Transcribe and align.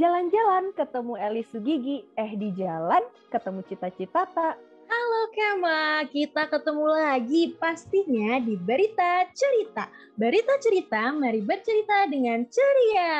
jalan-jalan 0.00 0.72
ketemu 0.72 1.12
Eli 1.20 1.44
Sugigi, 1.44 2.08
eh 2.16 2.32
di 2.32 2.48
jalan 2.56 3.04
ketemu 3.28 3.60
cita-cita 3.68 4.24
tak. 4.32 4.56
Halo 4.88 5.22
Kema, 5.30 6.08
kita 6.08 6.48
ketemu 6.48 6.88
lagi 6.88 7.52
pastinya 7.60 8.40
di 8.40 8.56
Berita 8.56 9.28
Cerita. 9.36 9.92
Berita 10.16 10.56
Cerita, 10.56 11.12
mari 11.12 11.44
bercerita 11.44 12.08
dengan 12.08 12.48
ceria. 12.48 13.12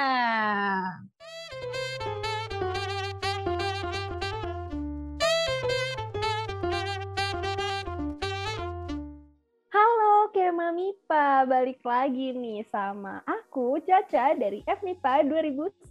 Kema 10.30 10.70
MIPA, 10.70 11.42
balik 11.50 11.82
lagi 11.82 12.30
nih 12.30 12.62
sama 12.70 13.18
aku 13.26 13.82
Caca 13.82 14.30
dari 14.38 14.62
FMIPA 14.62 15.26
2019 15.26 15.90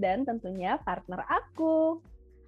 dan 0.00 0.24
tentunya 0.24 0.80
partner 0.80 1.20
aku. 1.28 2.00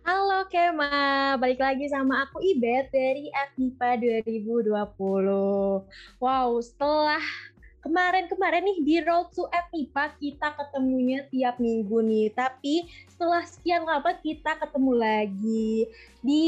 Halo 0.09 0.48
Kema, 0.48 1.37
balik 1.37 1.60
lagi 1.60 1.84
sama 1.92 2.24
aku 2.24 2.41
Ibet 2.41 2.88
dari 2.88 3.28
FMIPA 3.52 4.24
2020. 4.24 5.84
Wow, 6.16 6.48
setelah 6.64 7.20
kemarin-kemarin 7.82 8.64
nih 8.66 8.78
di 8.82 8.96
Road 9.05 9.30
to 9.34 9.46
FIPA 9.48 10.05
kita 10.18 10.48
ketemunya 10.59 11.24
tiap 11.30 11.62
minggu 11.62 12.02
nih. 12.02 12.28
Tapi 12.34 12.87
setelah 13.10 13.42
sekian 13.46 13.87
lama 13.87 14.12
kita 14.18 14.59
ketemu 14.59 14.92
lagi 14.98 15.87
di 16.23 16.46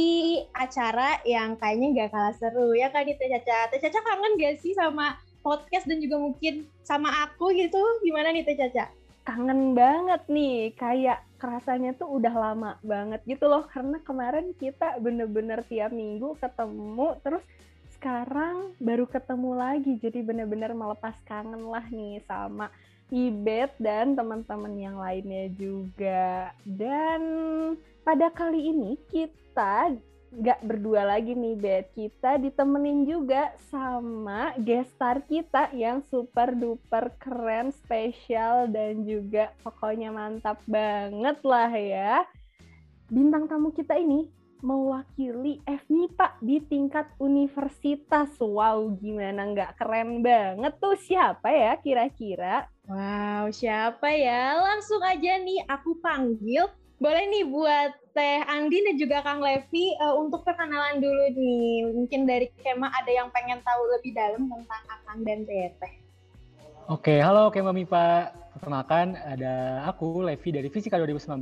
acara 0.55 1.23
yang 1.23 1.55
kayaknya 1.59 1.87
nggak 1.95 2.11
kalah 2.11 2.35
seru 2.35 2.75
ya 2.75 2.91
kan 2.91 3.07
Teh 3.07 3.17
Caca. 3.17 3.71
Teh 3.71 3.81
Caca 3.83 3.99
kangen 4.03 4.39
gak 4.39 4.59
sih 4.59 4.75
sama 4.75 5.19
podcast 5.41 5.89
dan 5.89 5.99
juga 6.03 6.21
mungkin 6.21 6.69
sama 6.85 7.09
aku 7.27 7.55
gitu? 7.57 7.81
Gimana 8.05 8.35
nih 8.35 8.45
Teh 8.45 8.59
Caca? 8.59 8.91
Kangen 9.21 9.77
banget 9.77 10.27
nih, 10.27 10.75
kayak 10.75 11.23
kerasanya 11.39 11.95
tuh 11.95 12.09
udah 12.19 12.35
lama 12.35 12.77
banget 12.83 13.23
gitu 13.29 13.47
loh. 13.47 13.65
Karena 13.71 14.03
kemarin 14.03 14.53
kita 14.59 14.99
bener-bener 14.99 15.63
tiap 15.71 15.95
minggu 15.95 16.35
ketemu 16.41 17.15
terus 17.23 17.45
sekarang 18.01 18.73
baru 18.81 19.05
ketemu 19.05 19.61
lagi. 19.61 19.93
Jadi 20.01 20.25
benar-benar 20.25 20.73
melepas 20.73 21.21
kangen 21.29 21.69
lah 21.69 21.85
nih 21.93 22.25
sama 22.25 22.73
Ibet 23.13 23.77
dan 23.77 24.17
teman-teman 24.17 24.73
yang 24.81 24.97
lainnya 24.97 25.53
juga. 25.53 26.57
Dan 26.65 27.21
pada 28.01 28.33
kali 28.33 28.73
ini 28.73 28.97
kita 29.13 29.93
nggak 30.33 30.65
berdua 30.65 31.13
lagi 31.13 31.37
nih 31.37 31.59
Bet 31.61 31.93
kita 31.93 32.41
ditemenin 32.41 33.05
juga 33.05 33.53
sama 33.69 34.57
gestar 34.57 35.21
kita 35.29 35.69
yang 35.77 36.01
super 36.09 36.57
duper 36.57 37.13
keren 37.21 37.69
spesial 37.85 38.65
dan 38.73 39.05
juga 39.05 39.53
pokoknya 39.61 40.09
mantap 40.09 40.57
banget 40.65 41.37
lah 41.45 41.69
ya. 41.69 42.25
Bintang 43.13 43.45
tamu 43.45 43.77
kita 43.77 43.93
ini 44.01 44.40
mewakili 44.61 45.61
FMIPA 45.65 46.39
di 46.41 46.57
tingkat 46.65 47.09
universitas. 47.21 48.33
Wow, 48.41 48.97
gimana 49.01 49.51
nggak 49.53 49.81
keren 49.81 50.21
banget 50.21 50.73
tuh 50.81 50.97
siapa 50.97 51.49
ya 51.53 51.77
kira-kira? 51.81 52.69
Wow, 52.89 53.53
siapa 53.53 54.09
ya? 54.13 54.57
Langsung 54.61 55.01
aja 55.05 55.41
nih 55.41 55.65
aku 55.69 55.99
panggil. 56.01 56.69
Boleh 57.01 57.25
nih 57.33 57.49
buat 57.49 57.97
Teh 58.13 58.45
Andi 58.45 58.85
dan 58.85 58.97
juga 59.01 59.25
Kang 59.25 59.41
Levi 59.41 59.97
uh, 59.97 60.21
untuk 60.21 60.45
perkenalan 60.45 61.01
dulu 61.01 61.33
nih. 61.33 61.97
Mungkin 61.97 62.29
dari 62.29 62.53
Kema 62.61 62.93
ada 62.93 63.09
yang 63.09 63.33
pengen 63.33 63.65
tahu 63.65 63.83
lebih 63.97 64.13
dalam 64.13 64.45
tentang 64.45 64.83
Akang 64.85 65.25
dan 65.25 65.49
Teteh. 65.49 65.93
Oke, 66.91 67.23
halo 67.23 67.49
Kema 67.55 67.71
MIPA. 67.73 68.35
Perkenalkan, 68.51 69.15
ada 69.15 69.87
aku, 69.87 70.27
Levi 70.27 70.51
dari 70.51 70.67
Fisika 70.69 70.99
2019, 70.99 71.39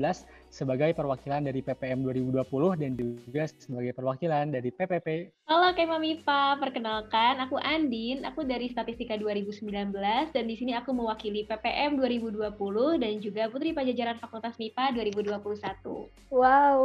sebagai 0.48 0.96
perwakilan 0.96 1.44
dari 1.44 1.60
PPM 1.60 2.02
2020 2.04 2.80
dan 2.80 2.90
juga 2.96 3.44
sebagai 3.60 3.92
perwakilan 3.94 4.48
dari 4.48 4.72
PPP. 4.72 5.32
Halo 5.48 5.72
Kema 5.76 6.00
MIPA, 6.00 6.60
perkenalkan, 6.60 7.40
aku 7.40 7.56
Andin, 7.60 8.24
aku 8.24 8.44
dari 8.44 8.68
Statistika 8.72 9.16
2019, 9.16 9.92
dan 10.32 10.44
di 10.44 10.56
sini 10.56 10.72
aku 10.76 10.92
mewakili 10.92 11.44
PPM 11.44 11.96
2020 12.00 12.52
dan 13.00 13.12
juga 13.20 13.48
Putri 13.48 13.72
Pajajaran 13.72 14.20
Fakultas 14.20 14.56
MIPA 14.56 14.96
2021. 14.96 16.08
Wow, 16.32 16.80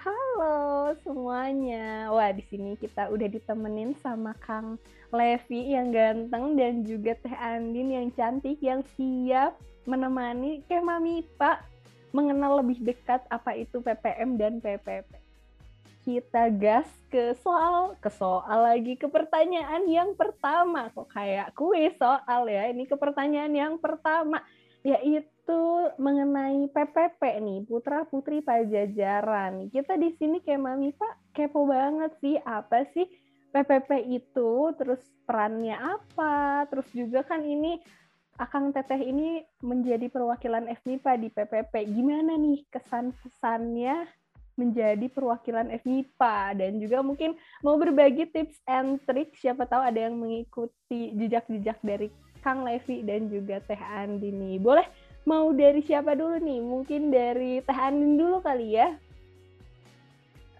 halo 0.00 0.56
semuanya. 1.04 2.08
Wah, 2.12 2.32
di 2.32 2.44
sini 2.48 2.76
kita 2.76 3.08
udah 3.12 3.28
ditemenin 3.28 3.96
sama 4.00 4.32
Kang 4.40 4.80
Levi 5.12 5.72
yang 5.72 5.92
ganteng 5.92 6.56
dan 6.56 6.84
juga 6.84 7.16
Teh 7.20 7.36
Andin 7.36 7.92
yang 7.92 8.08
cantik 8.12 8.60
yang 8.60 8.84
siap 8.96 9.56
menemani 9.86 10.66
Kema 10.66 10.98
MIPA 10.98 11.75
mengenal 12.16 12.64
lebih 12.64 12.80
dekat 12.80 13.20
apa 13.28 13.52
itu 13.52 13.84
PPM 13.84 14.40
dan 14.40 14.56
PPP. 14.64 15.12
Kita 16.00 16.48
gas 16.54 16.88
ke 17.12 17.36
soal, 17.42 17.98
ke 18.00 18.08
soal 18.08 18.64
lagi 18.64 18.96
ke 18.96 19.04
pertanyaan 19.10 19.84
yang 19.84 20.16
pertama. 20.16 20.88
Kok 20.96 21.12
kayak 21.12 21.52
kuis 21.52 21.92
soal 22.00 22.48
ya. 22.48 22.72
Ini 22.72 22.88
ke 22.88 22.96
pertanyaan 22.96 23.52
yang 23.52 23.74
pertama 23.76 24.40
yaitu 24.86 25.62
mengenai 25.98 26.70
PPP 26.70 27.18
nih, 27.42 27.58
Putra 27.66 28.06
Putri 28.06 28.38
Pajajaran. 28.38 29.66
Kita 29.74 29.98
di 29.98 30.14
sini 30.14 30.38
kayak 30.38 30.62
Mami 30.62 30.94
Pak 30.94 31.34
kepo 31.34 31.66
banget 31.66 32.14
sih 32.22 32.38
apa 32.38 32.86
sih 32.94 33.10
PPP 33.50 34.14
itu, 34.14 34.70
terus 34.78 35.02
perannya 35.26 35.74
apa, 35.74 36.70
terus 36.70 36.86
juga 36.94 37.26
kan 37.26 37.42
ini 37.42 37.82
Akang 38.36 38.68
Teteh 38.68 39.00
ini 39.00 39.40
menjadi 39.64 40.12
perwakilan 40.12 40.68
FMIPA 40.84 41.12
di 41.16 41.28
PPP. 41.32 41.72
Gimana 41.88 42.36
nih 42.36 42.68
kesan-pesannya 42.68 44.04
menjadi 44.56 45.06
perwakilan 45.12 45.72
FMIPA 45.84 46.36
dan 46.56 46.80
juga 46.80 47.00
mungkin 47.04 47.36
mau 47.60 47.76
berbagi 47.80 48.28
tips 48.28 48.60
and 48.68 49.00
trick 49.04 49.36
siapa 49.36 49.68
tahu 49.68 49.84
ada 49.84 50.08
yang 50.08 50.16
mengikuti 50.16 51.12
jejak-jejak 51.16 51.80
dari 51.84 52.08
Kang 52.40 52.64
Levi 52.64 53.04
dan 53.04 53.28
juga 53.32 53.60
Teh 53.64 53.80
Andi 53.80 54.32
nih. 54.32 54.56
Boleh 54.60 54.84
mau 55.28 55.48
dari 55.52 55.80
siapa 55.84 56.12
dulu 56.12 56.36
nih? 56.40 56.60
Mungkin 56.60 57.08
dari 57.08 57.60
Teh 57.64 57.76
Andi 57.76 58.20
dulu 58.20 58.40
kali 58.44 58.76
ya. 58.76 58.96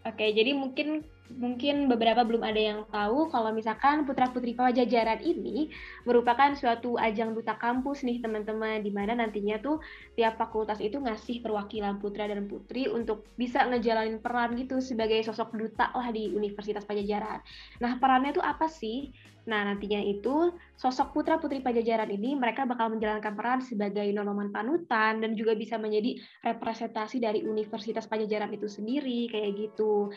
Oke, 0.07 0.33
jadi 0.33 0.55
mungkin 0.55 1.03
mungkin 1.35 1.91
beberapa 1.91 2.23
belum 2.23 2.43
ada 2.47 2.61
yang 2.61 2.81
tahu 2.87 3.29
kalau 3.35 3.51
misalkan 3.51 4.07
Putra 4.07 4.31
Putri 4.31 4.55
Pajajaran 4.55 5.19
ini 5.27 5.75
merupakan 6.07 6.55
suatu 6.55 6.95
ajang 6.95 7.35
duta 7.35 7.59
kampus 7.59 8.07
nih 8.07 8.23
teman-teman 8.23 8.81
di 8.83 8.95
mana 8.95 9.19
nantinya 9.19 9.59
tuh 9.59 9.83
tiap 10.15 10.39
fakultas 10.39 10.79
itu 10.79 11.03
ngasih 11.03 11.43
perwakilan 11.43 11.99
putra 11.99 12.31
dan 12.31 12.47
putri 12.47 12.87
untuk 12.87 13.27
bisa 13.35 13.67
ngejalanin 13.67 14.23
peran 14.23 14.55
gitu 14.55 14.79
sebagai 14.79 15.23
sosok 15.27 15.55
duta 15.59 15.91
lah 15.91 16.15
di 16.15 16.31
Universitas 16.31 16.87
Pajajaran. 16.87 17.43
Nah, 17.83 17.99
perannya 17.99 18.31
tuh 18.37 18.45
apa 18.45 18.71
sih? 18.71 19.11
Nah, 19.47 19.63
nantinya 19.63 20.03
itu 20.03 20.51
sosok 20.75 21.15
putra-putri 21.15 21.63
pajajaran 21.63 22.11
ini 22.11 22.35
mereka 22.35 22.67
bakal 22.67 22.91
menjalankan 22.91 23.39
peran 23.39 23.63
sebagai 23.63 24.11
nonoman 24.11 24.51
panutan 24.51 25.23
dan 25.23 25.39
juga 25.39 25.55
bisa 25.55 25.79
menjadi 25.79 26.19
representasi 26.43 27.23
dari 27.23 27.47
Universitas 27.47 28.11
Pajajaran 28.11 28.51
itu 28.51 28.67
sendiri 28.67 29.31
kayak 29.31 29.55
gitu. 29.55 30.11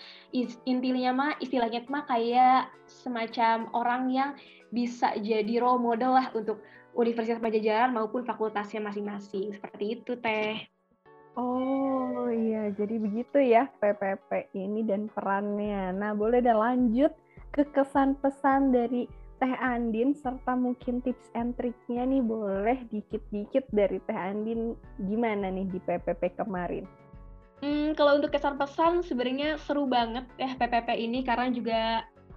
Intinya 0.65 1.13
mah 1.13 1.31
istilahnya 1.37 1.85
mah 1.85 2.09
kayak 2.09 2.73
semacam 2.89 3.69
orang 3.77 4.03
yang 4.09 4.29
bisa 4.73 5.13
jadi 5.21 5.61
role 5.61 5.77
model 5.77 6.17
lah 6.17 6.33
untuk 6.33 6.65
Universitas 6.97 7.37
Pajajaran 7.37 7.93
maupun 7.93 8.25
fakultasnya 8.25 8.81
masing-masing. 8.81 9.53
Seperti 9.53 9.85
itu, 10.01 10.17
Teh. 10.17 10.65
Oh 11.37 12.27
iya, 12.33 12.73
jadi 12.73 12.97
begitu 12.97 13.37
ya 13.37 13.69
PPP 13.77 14.57
ini 14.57 14.81
dan 14.81 15.05
perannya. 15.05 15.93
Nah, 15.93 16.17
boleh 16.17 16.41
dan 16.41 16.57
lanjut 16.57 17.13
ke 17.53 17.61
kesan 17.71 18.17
pesan 18.17 18.73
dari 18.73 19.05
Teh 19.39 19.55
Andin 19.63 20.11
serta 20.11 20.51
mungkin 20.51 20.99
tips 20.99 21.31
and 21.31 21.55
triknya 21.55 22.03
nih 22.03 22.19
boleh 22.19 22.83
dikit-dikit 22.91 23.71
dari 23.71 24.03
Teh 24.03 24.19
Andin 24.19 24.75
gimana 25.07 25.47
nih 25.47 25.63
di 25.71 25.79
PPP 25.79 26.35
kemarin? 26.35 26.83
Hmm, 27.63 27.95
kalau 27.95 28.19
untuk 28.19 28.35
kesan 28.35 28.59
pesan 28.59 29.03
sebenarnya 29.03 29.55
seru 29.59 29.87
banget 29.87 30.27
ya 30.35 30.55
PPP 30.59 30.95
ini 30.95 31.23
karena 31.23 31.47
juga 31.51 31.81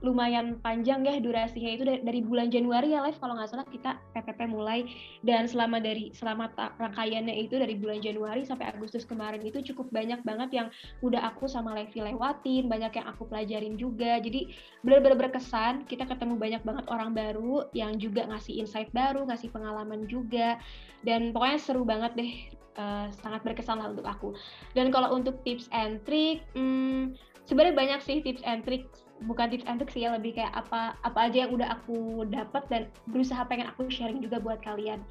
lumayan 0.03 0.59
panjang 0.61 1.07
ya 1.07 1.17
durasinya. 1.23 1.71
Itu 1.73 1.87
dari, 1.87 2.01
dari 2.03 2.21
bulan 2.21 2.51
Januari 2.51 2.93
ya 2.93 3.01
Live 3.07 3.23
kalau 3.23 3.39
nggak 3.39 3.51
salah 3.51 3.67
kita 3.71 3.99
PPP 4.13 4.51
mulai. 4.51 4.85
Dan 5.23 5.47
selama 5.47 5.79
dari 5.79 6.11
selama 6.13 6.51
rangkaiannya 6.55 7.35
itu 7.39 7.57
dari 7.57 7.79
bulan 7.79 8.03
Januari 8.03 8.43
sampai 8.43 8.69
Agustus 8.69 9.07
kemarin 9.07 9.41
itu 9.47 9.63
cukup 9.73 9.89
banyak 9.95 10.21
banget 10.27 10.51
yang 10.53 10.69
udah 11.01 11.33
aku 11.33 11.47
sama 11.47 11.73
Levi 11.79 12.03
lewatin 12.03 12.67
banyak 12.67 12.93
yang 12.99 13.07
aku 13.09 13.25
pelajarin 13.31 13.79
juga. 13.79 14.19
Jadi 14.19 14.51
benar-benar 14.83 15.31
berkesan 15.31 15.87
kita 15.87 16.05
ketemu 16.05 16.35
banyak 16.37 16.63
banget 16.67 16.85
orang 16.91 17.15
baru 17.15 17.71
yang 17.73 17.97
juga 17.97 18.27
ngasih 18.27 18.59
insight 18.59 18.91
baru 18.91 19.25
ngasih 19.25 19.49
pengalaman 19.55 20.05
juga. 20.11 20.59
Dan 21.07 21.31
pokoknya 21.31 21.59
seru 21.59 21.83
banget 21.83 22.13
deh 22.19 22.33
uh, 22.79 23.07
sangat 23.23 23.43
berkesan 23.47 23.79
lah 23.79 23.91
untuk 23.93 24.07
aku. 24.07 24.35
Dan 24.73 24.91
kalau 24.91 25.15
untuk 25.15 25.41
tips 25.47 25.71
and 25.75 26.03
trick 26.07 26.45
hmm, 26.55 27.17
sebenarnya 27.47 27.75
banyak 27.75 28.01
sih 28.05 28.19
tips 28.23 28.43
and 28.47 28.65
trick 28.65 28.87
bukan 29.25 29.51
tips 29.51 29.67
and 29.67 29.79
trick 29.81 29.91
sih 29.95 30.03
ya 30.05 30.15
lebih 30.15 30.35
kayak 30.37 30.53
apa 30.53 30.99
apa 31.07 31.19
aja 31.31 31.47
yang 31.47 31.53
udah 31.55 31.69
aku 31.79 32.27
dapat 32.29 32.63
dan 32.69 32.83
berusaha 33.09 33.43
pengen 33.47 33.71
aku 33.71 33.87
sharing 33.89 34.21
juga 34.21 34.43
buat 34.43 34.59
kalian. 34.63 35.03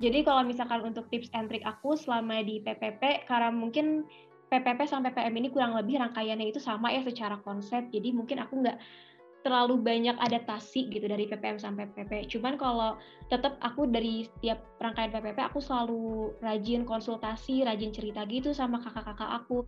Jadi 0.00 0.24
kalau 0.24 0.42
misalkan 0.44 0.80
untuk 0.82 1.06
tips 1.12 1.28
and 1.36 1.52
trick 1.52 1.62
aku 1.62 1.94
selama 1.94 2.40
di 2.40 2.60
PPP 2.64 3.28
karena 3.28 3.52
mungkin 3.52 4.08
PPP 4.50 4.90
sampai 4.90 5.14
PM 5.14 5.34
ini 5.38 5.48
kurang 5.54 5.78
lebih 5.78 6.02
rangkaiannya 6.02 6.50
itu 6.50 6.58
sama 6.58 6.90
ya 6.90 7.06
secara 7.06 7.38
konsep. 7.46 7.86
Jadi 7.94 8.10
mungkin 8.10 8.42
aku 8.42 8.66
nggak 8.66 8.78
terlalu 9.40 9.80
banyak 9.80 10.16
adaptasi 10.20 10.92
gitu 10.92 11.06
dari 11.08 11.24
PPM 11.24 11.56
sampai 11.56 11.88
PP. 11.88 12.28
Cuman 12.28 12.60
kalau 12.60 13.00
tetap 13.32 13.56
aku 13.64 13.88
dari 13.88 14.28
setiap 14.28 14.60
rangkaian 14.82 15.14
PPP 15.14 15.38
aku 15.40 15.64
selalu 15.64 16.34
rajin 16.44 16.84
konsultasi, 16.84 17.64
rajin 17.64 17.94
cerita 17.94 18.26
gitu 18.28 18.52
sama 18.52 18.82
kakak-kakak 18.84 19.30
aku. 19.44 19.64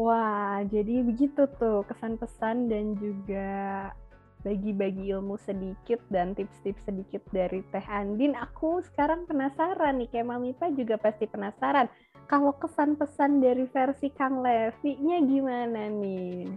Wah, 0.00 0.64
jadi 0.64 1.04
begitu 1.04 1.44
tuh 1.60 1.84
kesan 1.84 2.16
pesan 2.16 2.72
dan 2.72 2.96
juga 2.96 3.92
bagi-bagi 4.40 5.12
ilmu 5.12 5.36
sedikit 5.44 6.00
dan 6.08 6.32
tips-tips 6.32 6.88
sedikit 6.88 7.20
dari 7.28 7.60
Teh 7.68 7.84
Andin. 7.84 8.32
Aku 8.32 8.80
sekarang 8.80 9.28
penasaran 9.28 10.00
nih, 10.00 10.08
kayak 10.08 10.32
Mami 10.32 10.56
Pa 10.56 10.72
juga 10.72 10.96
pasti 10.96 11.28
penasaran. 11.28 11.84
Kalau 12.32 12.56
kesan 12.56 12.96
pesan 12.96 13.44
dari 13.44 13.68
versi 13.68 14.08
Kang 14.08 14.40
Levi-nya 14.40 15.20
gimana 15.20 15.92
nih? 15.92 16.48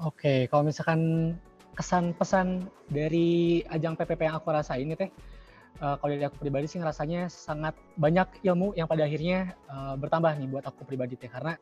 Oke, 0.00 0.48
kalau 0.48 0.64
misalkan 0.64 1.36
kesan 1.76 2.16
pesan 2.16 2.64
dari 2.88 3.60
ajang 3.68 3.92
PPP 3.92 4.24
yang 4.24 4.40
aku 4.40 4.56
rasain 4.56 4.88
nih 4.88 4.96
teh, 5.04 5.10
uh, 5.80 5.96
kalau 5.98 6.12
dari 6.14 6.26
aku 6.26 6.38
pribadi 6.38 6.66
sih 6.70 6.78
ngerasanya 6.78 7.26
sangat 7.26 7.74
banyak 7.98 8.44
ilmu 8.46 8.76
yang 8.78 8.86
pada 8.86 9.06
akhirnya 9.06 9.56
uh, 9.70 9.94
bertambah 9.98 10.36
nih 10.38 10.48
buat 10.50 10.64
aku 10.68 10.86
pribadi 10.86 11.18
teh 11.18 11.30
karena 11.30 11.58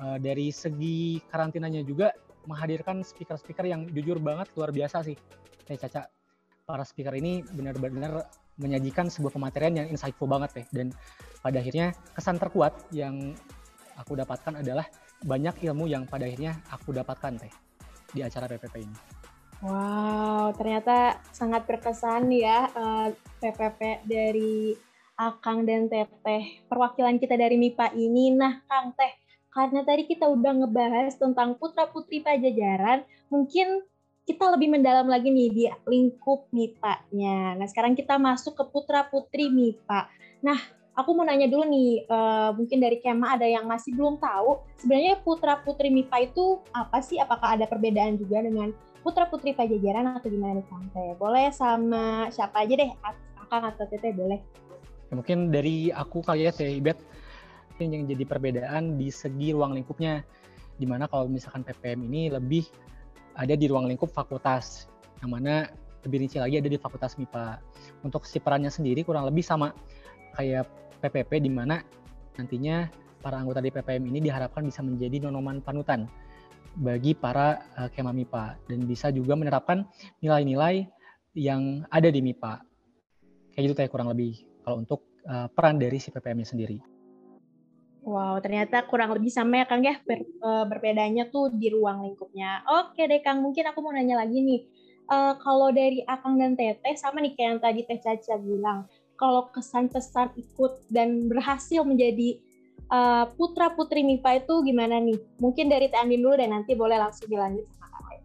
uh, 0.00 0.16
dari 0.18 0.50
segi 0.50 1.22
karantinanya 1.28 1.84
juga 1.84 2.14
menghadirkan 2.48 3.04
speaker-speaker 3.04 3.68
yang 3.68 3.84
jujur 3.92 4.16
banget 4.18 4.48
luar 4.56 4.72
biasa 4.72 5.04
sih 5.04 5.16
teh 5.68 5.76
Caca. 5.76 6.08
Para 6.68 6.84
speaker 6.84 7.16
ini 7.16 7.40
benar-benar 7.48 8.28
menyajikan 8.60 9.08
sebuah 9.08 9.32
pematerian 9.32 9.84
yang 9.84 9.86
insightful 9.88 10.28
banget 10.28 10.50
teh 10.52 10.66
dan 10.74 10.92
pada 11.40 11.64
akhirnya 11.64 11.96
kesan 12.12 12.36
terkuat 12.36 12.76
yang 12.92 13.32
aku 13.96 14.18
dapatkan 14.18 14.60
adalah 14.60 14.84
banyak 15.24 15.64
ilmu 15.64 15.88
yang 15.88 16.04
pada 16.04 16.28
akhirnya 16.28 16.60
aku 16.68 16.92
dapatkan 16.92 17.40
teh 17.40 17.52
di 18.12 18.20
acara 18.20 18.44
PPP 18.48 18.74
ini. 18.84 19.17
Wow, 19.58 20.54
ternyata 20.54 21.18
sangat 21.34 21.66
berkesan 21.66 22.30
ya 22.30 22.70
uh, 22.78 23.10
eh, 23.10 23.18
PPP 23.42 24.06
dari 24.06 24.78
Akang 25.18 25.66
dan 25.66 25.90
Teteh. 25.90 26.62
Perwakilan 26.70 27.18
kita 27.18 27.34
dari 27.34 27.58
MIPA 27.58 27.90
ini. 27.98 28.30
Nah, 28.38 28.62
Kang 28.70 28.94
Teh, 28.94 29.18
karena 29.50 29.82
tadi 29.82 30.06
kita 30.06 30.30
udah 30.30 30.62
ngebahas 30.62 31.18
tentang 31.18 31.58
putra-putri 31.58 32.22
Pajajaran, 32.22 33.02
mungkin 33.26 33.82
kita 34.22 34.46
lebih 34.54 34.78
mendalam 34.78 35.10
lagi 35.10 35.26
nih 35.26 35.50
di 35.50 35.64
lingkup 35.90 36.46
MIPA-nya. 36.54 37.58
Nah, 37.58 37.66
sekarang 37.66 37.98
kita 37.98 38.14
masuk 38.14 38.54
ke 38.54 38.64
putra-putri 38.70 39.50
MIPA. 39.50 40.06
Nah, 40.46 40.58
aku 40.94 41.18
mau 41.18 41.26
nanya 41.26 41.50
dulu 41.50 41.66
nih, 41.66 42.06
uh, 42.06 42.54
mungkin 42.54 42.78
dari 42.78 43.02
Kema 43.02 43.34
ada 43.34 43.48
yang 43.50 43.66
masih 43.66 43.90
belum 43.98 44.22
tahu, 44.22 44.62
sebenarnya 44.78 45.18
putra 45.18 45.58
putri 45.66 45.90
MIPA 45.90 46.30
itu 46.30 46.62
apa 46.70 47.02
sih? 47.02 47.18
Apakah 47.18 47.58
ada 47.58 47.66
perbedaan 47.66 48.14
juga 48.14 48.38
dengan 48.38 48.70
putra 49.02 49.24
putri 49.30 49.54
Pajajaran 49.54 50.18
atau 50.18 50.28
gimana 50.28 50.58
nih 50.58 50.66
Tante? 50.66 51.04
Boleh 51.16 51.50
sama 51.54 52.28
siapa 52.34 52.64
aja 52.64 52.74
deh, 52.74 52.90
Akang 53.38 53.64
atau 53.64 53.84
Teteh 53.88 54.12
boleh? 54.12 54.40
Ya, 55.08 55.12
mungkin 55.16 55.48
dari 55.48 55.88
aku 55.88 56.20
kali 56.20 56.44
ya 56.44 56.52
Teh 56.52 56.78
Ibet, 56.78 56.98
yang 57.80 58.04
jadi 58.10 58.24
perbedaan 58.26 58.98
di 58.98 59.08
segi 59.08 59.54
ruang 59.54 59.72
lingkupnya, 59.72 60.26
di 60.76 60.86
mana 60.86 61.06
kalau 61.06 61.30
misalkan 61.30 61.62
PPM 61.62 62.04
ini 62.10 62.28
lebih 62.28 62.66
ada 63.38 63.54
di 63.54 63.70
ruang 63.70 63.86
lingkup 63.86 64.10
fakultas, 64.10 64.90
yang 65.22 65.30
mana 65.30 65.70
lebih 66.06 66.26
rinci 66.26 66.42
lagi 66.42 66.58
ada 66.58 66.70
di 66.70 66.78
fakultas 66.78 67.14
MIPA. 67.18 67.62
Untuk 68.02 68.26
si 68.26 68.42
perannya 68.42 68.70
sendiri 68.70 69.06
kurang 69.06 69.26
lebih 69.26 69.42
sama 69.46 69.74
kayak 70.34 70.66
PPP 70.98 71.46
di 71.46 71.50
mana 71.50 71.82
nantinya 72.38 72.90
para 73.18 73.38
anggota 73.38 73.58
di 73.58 73.70
PPM 73.70 74.06
ini 74.10 74.18
diharapkan 74.22 74.62
bisa 74.62 74.82
menjadi 74.82 75.26
nonoman 75.26 75.58
panutan 75.62 76.06
bagi 76.78 77.12
para 77.18 77.58
uh, 77.74 77.90
kema 77.90 78.14
MIPA 78.14 78.70
dan 78.70 78.78
bisa 78.86 79.10
juga 79.10 79.34
menerapkan 79.34 79.82
nilai-nilai 80.22 80.86
yang 81.34 81.82
ada 81.90 82.08
di 82.08 82.22
MIPA. 82.22 82.62
Kayak 83.52 83.64
gitu 83.74 83.80
ya 83.82 83.90
kurang 83.90 84.08
lebih 84.14 84.38
kalau 84.62 84.78
untuk 84.78 85.02
uh, 85.26 85.50
peran 85.50 85.82
dari 85.82 85.98
si 85.98 86.14
PPM-nya 86.14 86.46
sendiri. 86.46 86.78
Wow, 88.06 88.40
ternyata 88.40 88.86
kurang 88.88 89.12
lebih 89.12 89.28
sama 89.28 89.60
ya 89.60 89.66
Kang 89.68 89.84
ya 89.84 89.98
ber, 90.06 90.24
uh, 90.40 90.64
berbedanya 90.64 91.28
tuh 91.28 91.52
di 91.52 91.68
ruang 91.68 92.06
lingkupnya. 92.06 92.64
Oke 92.64 93.04
deh 93.04 93.20
Kang, 93.20 93.42
mungkin 93.42 93.68
aku 93.68 93.82
mau 93.82 93.92
nanya 93.92 94.22
lagi 94.22 94.38
nih. 94.38 94.62
Uh, 95.08 95.34
kalau 95.42 95.74
dari 95.74 96.04
Akang 96.06 96.38
dan 96.38 96.54
Teteh 96.54 96.94
sama 96.96 97.20
nih 97.20 97.34
kayak 97.34 97.48
yang 97.48 97.60
tadi 97.60 97.80
Teh 97.84 98.00
Caca 98.00 98.34
bilang, 98.38 98.86
kalau 99.18 99.50
kesan 99.50 99.90
pesan 99.90 100.30
ikut 100.38 100.86
dan 100.88 101.26
berhasil 101.26 101.82
menjadi 101.82 102.38
uh, 102.92 103.24
putra 103.36 103.72
putri 103.72 104.04
MIPA 104.04 104.44
itu 104.44 104.54
gimana 104.64 105.00
nih? 105.00 105.18
Mungkin 105.40 105.68
dari 105.72 105.88
Teh 105.88 106.04
dulu 106.04 106.36
dan 106.36 106.52
nanti 106.52 106.72
boleh 106.76 106.98
langsung 107.00 107.28
dilanjut 107.28 107.64
sama 107.76 107.86
Kak 107.88 108.02
Oke, 108.04 108.20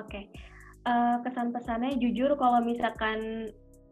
okay. 0.00 0.24
uh, 0.88 0.88
eh, 0.88 1.16
kesan 1.28 1.52
pesannya 1.52 2.00
jujur 2.00 2.32
kalau 2.40 2.64
misalkan 2.64 3.50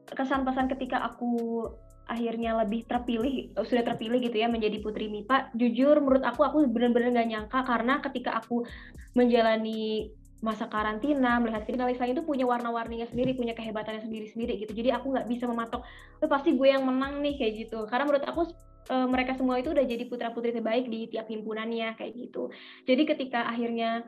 kesan 0.08 0.48
pesan 0.48 0.72
ketika 0.72 1.04
aku 1.04 1.68
akhirnya 2.08 2.56
lebih 2.64 2.88
terpilih 2.88 3.52
sudah 3.68 3.84
terpilih 3.84 4.24
gitu 4.24 4.40
ya 4.40 4.48
menjadi 4.48 4.80
putri 4.80 5.12
MIPA 5.12 5.52
jujur 5.52 6.00
menurut 6.00 6.24
aku 6.24 6.40
aku 6.40 6.64
benar-benar 6.64 7.12
nggak 7.12 7.28
nyangka 7.28 7.60
karena 7.68 8.00
ketika 8.00 8.40
aku 8.40 8.64
menjalani 9.12 10.08
masa 10.40 10.70
karantina 10.70 11.36
melihat 11.42 11.66
finalis 11.66 11.98
lain 11.98 12.14
itu 12.14 12.24
punya 12.24 12.46
warna-warninya 12.46 13.10
sendiri 13.10 13.34
punya 13.34 13.52
kehebatannya 13.58 14.06
sendiri-sendiri 14.06 14.64
gitu 14.64 14.72
jadi 14.72 14.96
aku 14.96 15.12
nggak 15.12 15.28
bisa 15.28 15.44
mematok 15.50 15.82
pasti 16.30 16.54
gue 16.54 16.68
yang 16.70 16.86
menang 16.86 17.20
nih 17.20 17.34
kayak 17.36 17.52
gitu 17.66 17.84
karena 17.90 18.06
menurut 18.06 18.24
aku 18.24 18.42
e, 18.86 18.96
mereka 19.10 19.34
semua 19.34 19.58
itu 19.58 19.74
udah 19.74 19.82
jadi 19.82 20.04
putra-putri 20.06 20.54
terbaik 20.54 20.86
di 20.86 21.10
tiap 21.10 21.26
himpunannya 21.26 21.98
kayak 21.98 22.14
gitu 22.14 22.54
jadi 22.86 23.02
ketika 23.02 23.50
akhirnya 23.50 24.06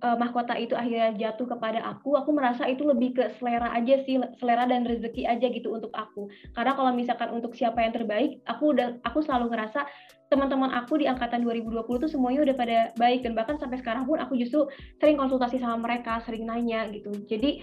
uh, 0.00 0.16
mahkota 0.16 0.56
itu 0.56 0.74
akhirnya 0.74 1.12
jatuh 1.16 1.46
kepada 1.46 1.80
aku, 1.84 2.16
aku 2.16 2.30
merasa 2.32 2.66
itu 2.66 2.82
lebih 2.84 3.16
ke 3.16 3.24
selera 3.36 3.72
aja 3.72 4.00
sih, 4.04 4.18
selera 4.40 4.64
dan 4.66 4.84
rezeki 4.84 5.28
aja 5.28 5.46
gitu 5.48 5.72
untuk 5.72 5.92
aku. 5.94 6.28
Karena 6.56 6.72
kalau 6.74 6.90
misalkan 6.96 7.30
untuk 7.32 7.54
siapa 7.54 7.84
yang 7.84 7.92
terbaik, 7.94 8.40
aku 8.48 8.76
udah 8.76 9.00
aku 9.04 9.20
selalu 9.24 9.52
ngerasa 9.52 9.86
teman-teman 10.30 10.70
aku 10.70 11.02
di 11.02 11.10
angkatan 11.10 11.42
2020 11.42 12.06
tuh 12.06 12.10
semuanya 12.10 12.46
udah 12.46 12.56
pada 12.56 12.78
baik 12.94 13.26
dan 13.26 13.34
bahkan 13.34 13.58
sampai 13.58 13.82
sekarang 13.82 14.06
pun 14.06 14.22
aku 14.22 14.38
justru 14.38 14.66
sering 15.02 15.18
konsultasi 15.18 15.58
sama 15.58 15.76
mereka, 15.78 16.22
sering 16.24 16.46
nanya 16.46 16.86
gitu. 16.90 17.12
Jadi 17.26 17.60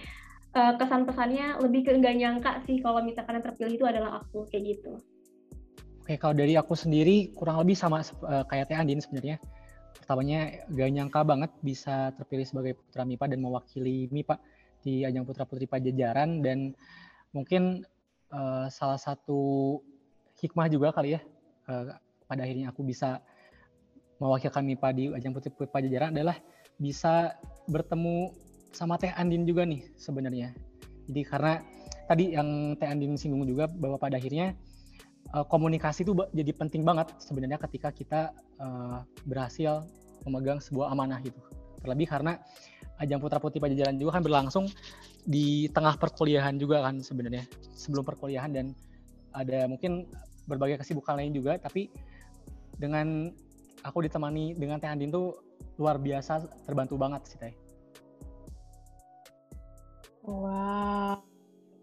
uh, 0.54 0.76
kesan 0.76 1.08
pesannya 1.08 1.58
lebih 1.64 1.88
ke 1.88 1.90
enggak 1.96 2.16
nyangka 2.16 2.52
sih 2.68 2.78
kalau 2.84 3.02
misalkan 3.02 3.40
yang 3.40 3.44
terpilih 3.44 3.74
itu 3.80 3.86
adalah 3.88 4.22
aku 4.22 4.46
kayak 4.52 4.78
gitu. 4.78 5.00
Oke, 6.08 6.16
kalau 6.16 6.32
dari 6.32 6.56
aku 6.56 6.72
sendiri 6.72 7.36
kurang 7.36 7.60
lebih 7.60 7.76
sama 7.76 8.00
uh, 8.00 8.40
kayak 8.48 8.72
Teh 8.72 8.80
Andin 8.80 8.96
sebenarnya 8.96 9.36
pertamanya 9.92 10.56
gak 10.72 10.88
nyangka 10.88 11.20
banget 11.20 11.52
bisa 11.60 12.16
terpilih 12.16 12.48
sebagai 12.48 12.80
putra 12.80 13.04
MIPA 13.04 13.36
dan 13.36 13.44
mewakili 13.44 14.08
MIPA 14.08 14.40
di 14.80 15.04
ajang 15.04 15.28
putra 15.28 15.44
putri 15.44 15.68
pajajaran 15.68 16.40
dan 16.40 16.72
mungkin 17.36 17.84
uh, 18.32 18.72
salah 18.72 18.96
satu 18.96 19.76
hikmah 20.40 20.72
juga 20.72 20.96
kali 20.96 21.12
ya 21.12 21.20
uh, 21.68 21.92
pada 22.24 22.40
akhirnya 22.40 22.72
aku 22.72 22.88
bisa 22.88 23.20
mewakilkan 24.16 24.64
MIPA 24.64 24.88
di 24.96 25.04
ajang 25.12 25.36
putri 25.36 25.52
putri 25.52 25.68
pajajaran 25.68 26.16
adalah 26.16 26.40
bisa 26.80 27.36
bertemu 27.68 28.32
sama 28.72 28.96
Teh 28.96 29.12
Andin 29.12 29.44
juga 29.44 29.68
nih 29.68 29.84
sebenarnya. 30.00 30.56
Jadi 31.04 31.20
karena 31.20 31.60
tadi 32.08 32.32
yang 32.32 32.80
Teh 32.80 32.88
Andin 32.88 33.20
singgung 33.20 33.44
juga 33.44 33.68
bahwa 33.68 34.00
pada 34.00 34.16
akhirnya 34.16 34.56
uh, 35.34 35.44
komunikasi 35.44 36.06
itu 36.06 36.12
jadi 36.32 36.52
penting 36.54 36.82
banget 36.84 37.12
sebenarnya 37.20 37.58
ketika 37.60 37.92
kita 37.92 38.20
uh, 38.60 39.04
berhasil 39.28 39.84
memegang 40.24 40.60
sebuah 40.60 40.92
amanah 40.92 41.20
gitu. 41.24 41.38
Terlebih 41.84 42.10
karena 42.10 42.36
ajang 42.98 43.22
putra 43.22 43.38
putri 43.38 43.62
pajajaran 43.62 43.96
juga 43.96 44.18
kan 44.18 44.22
berlangsung 44.26 44.66
di 45.28 45.70
tengah 45.70 45.94
perkuliahan 46.00 46.58
juga 46.58 46.82
kan 46.82 46.98
sebenarnya 46.98 47.46
sebelum 47.76 48.02
perkuliahan 48.02 48.50
dan 48.50 48.66
ada 49.36 49.70
mungkin 49.70 50.08
berbagai 50.50 50.82
kesibukan 50.82 51.14
lain 51.14 51.36
juga 51.36 51.60
tapi 51.60 51.92
dengan 52.74 53.30
aku 53.86 54.02
ditemani 54.02 54.58
dengan 54.58 54.82
Teh 54.82 54.90
Andin 54.90 55.14
tuh 55.14 55.38
luar 55.78 56.02
biasa 56.02 56.42
terbantu 56.66 56.98
banget 56.98 57.22
sih 57.28 57.38
Teh. 57.38 57.54
Wow, 60.28 61.24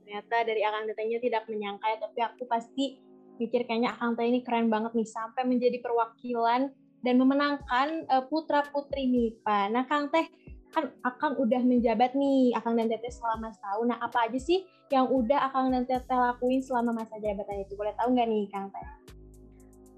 ternyata 0.05 0.45
dari 0.45 0.61
Akang 0.61 0.85
Tetehnya 0.85 1.17
tidak 1.17 1.49
menyangka 1.49 1.89
ya, 1.89 1.97
tapi 1.97 2.19
aku 2.21 2.45
pasti 2.45 3.01
mikir 3.37 3.67
kayaknya 3.67 3.95
Akang 3.95 4.15
Teh 4.15 4.25
ini 4.25 4.41
keren 4.41 4.71
banget 4.71 4.95
nih 4.95 5.07
sampai 5.07 5.43
menjadi 5.43 5.77
perwakilan 5.83 6.71
dan 7.05 7.15
memenangkan 7.21 8.09
uh, 8.09 8.25
putra 8.25 8.65
putri 8.73 9.05
MIPA. 9.05 9.69
Nah, 9.69 9.85
Kang 9.85 10.09
Teh 10.09 10.25
kan 10.73 10.91
Akang 11.07 11.39
udah 11.39 11.61
menjabat 11.63 12.17
nih 12.17 12.51
Akang 12.57 12.75
dan 12.75 12.91
Teteh 12.91 13.13
selama 13.13 13.53
setahun. 13.53 13.85
Nah, 13.87 13.97
apa 14.01 14.27
aja 14.27 14.39
sih 14.41 14.65
yang 14.89 15.07
udah 15.07 15.47
Akang 15.47 15.69
dan 15.69 15.85
Teteh 15.85 16.17
lakuin 16.17 16.59
selama 16.59 16.91
masa 16.91 17.15
jabatan 17.21 17.63
itu? 17.63 17.77
Boleh 17.79 17.93
tahu 17.95 18.11
nggak 18.11 18.27
nih, 18.27 18.43
Kang 18.51 18.67
Teh? 18.73 18.87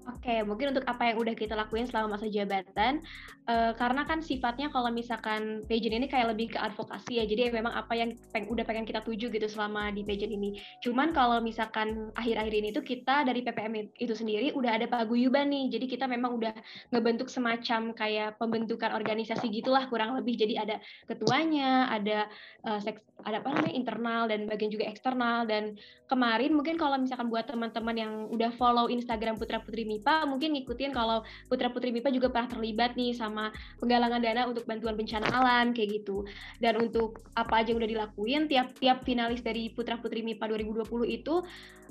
Oke, 0.08 0.40
mungkin 0.40 0.72
untuk 0.72 0.88
apa 0.88 1.12
yang 1.12 1.20
udah 1.20 1.36
kita 1.36 1.52
lakuin 1.52 1.84
selama 1.84 2.16
masa 2.16 2.32
jabatan, 2.32 3.04
uh, 3.44 3.76
karena 3.76 4.08
kan 4.08 4.24
sifatnya 4.24 4.72
kalau 4.72 4.88
misalkan 4.88 5.68
pageant 5.68 6.00
ini 6.00 6.08
kayak 6.08 6.32
lebih 6.32 6.56
ke 6.56 6.58
advokasi 6.58 7.20
ya, 7.20 7.28
jadi 7.28 7.52
memang 7.52 7.76
apa 7.76 7.92
yang 7.92 8.16
peng, 8.32 8.48
udah 8.48 8.64
pengen 8.64 8.88
kita 8.88 9.04
tuju 9.04 9.28
gitu 9.28 9.44
selama 9.52 9.92
di 9.92 10.08
pageant 10.08 10.32
ini. 10.32 10.56
Cuman 10.80 11.12
kalau 11.12 11.44
misalkan 11.44 12.08
akhir-akhir 12.16 12.54
ini 12.56 12.68
tuh 12.72 12.80
kita 12.80 13.28
dari 13.28 13.44
PPM 13.44 13.92
itu 14.00 14.14
sendiri 14.16 14.56
udah 14.56 14.80
ada 14.80 14.88
paguyuban 14.88 15.52
nih, 15.52 15.76
jadi 15.76 15.84
kita 15.84 16.08
memang 16.08 16.40
udah 16.40 16.56
ngebentuk 16.88 17.28
semacam 17.28 17.92
kayak 17.92 18.40
pembentukan 18.40 18.96
organisasi 18.96 19.52
gitulah 19.52 19.84
kurang 19.92 20.16
lebih. 20.16 20.40
Jadi 20.40 20.56
ada 20.56 20.80
ketuanya, 21.04 21.92
ada 21.92 22.32
uh, 22.64 22.80
seks, 22.80 23.04
ada 23.28 23.44
apa 23.44 23.50
namanya 23.52 23.76
internal 23.76 24.24
dan 24.24 24.48
bagian 24.48 24.72
juga 24.72 24.88
eksternal. 24.88 25.44
Dan 25.44 25.76
kemarin 26.08 26.56
mungkin 26.56 26.80
kalau 26.80 26.96
misalkan 26.96 27.28
buat 27.28 27.44
teman-teman 27.44 27.96
yang 27.96 28.12
udah 28.32 28.56
follow 28.56 28.88
Instagram 28.88 29.36
Putra 29.36 29.60
Putri 29.60 29.97
MIPA 29.98 30.30
mungkin 30.30 30.54
ngikutin 30.54 30.94
kalau 30.94 31.26
Putra 31.50 31.74
Putri 31.74 31.90
MIPA 31.90 32.14
juga 32.14 32.30
pernah 32.30 32.46
terlibat 32.46 32.94
nih 32.94 33.18
sama 33.18 33.50
penggalangan 33.82 34.22
dana 34.22 34.46
untuk 34.46 34.62
bantuan 34.64 34.94
bencana 34.94 35.26
alam 35.34 35.74
kayak 35.74 35.98
gitu. 35.98 36.22
Dan 36.62 36.78
untuk 36.78 37.26
apa 37.34 37.66
aja 37.66 37.74
yang 37.74 37.82
udah 37.82 37.90
dilakuin 37.90 38.46
tiap-tiap 38.46 39.02
finalis 39.02 39.42
dari 39.42 39.74
Putra 39.74 39.98
Putri 39.98 40.22
MIPA 40.22 40.54
2020 40.54 40.86
itu 41.10 41.42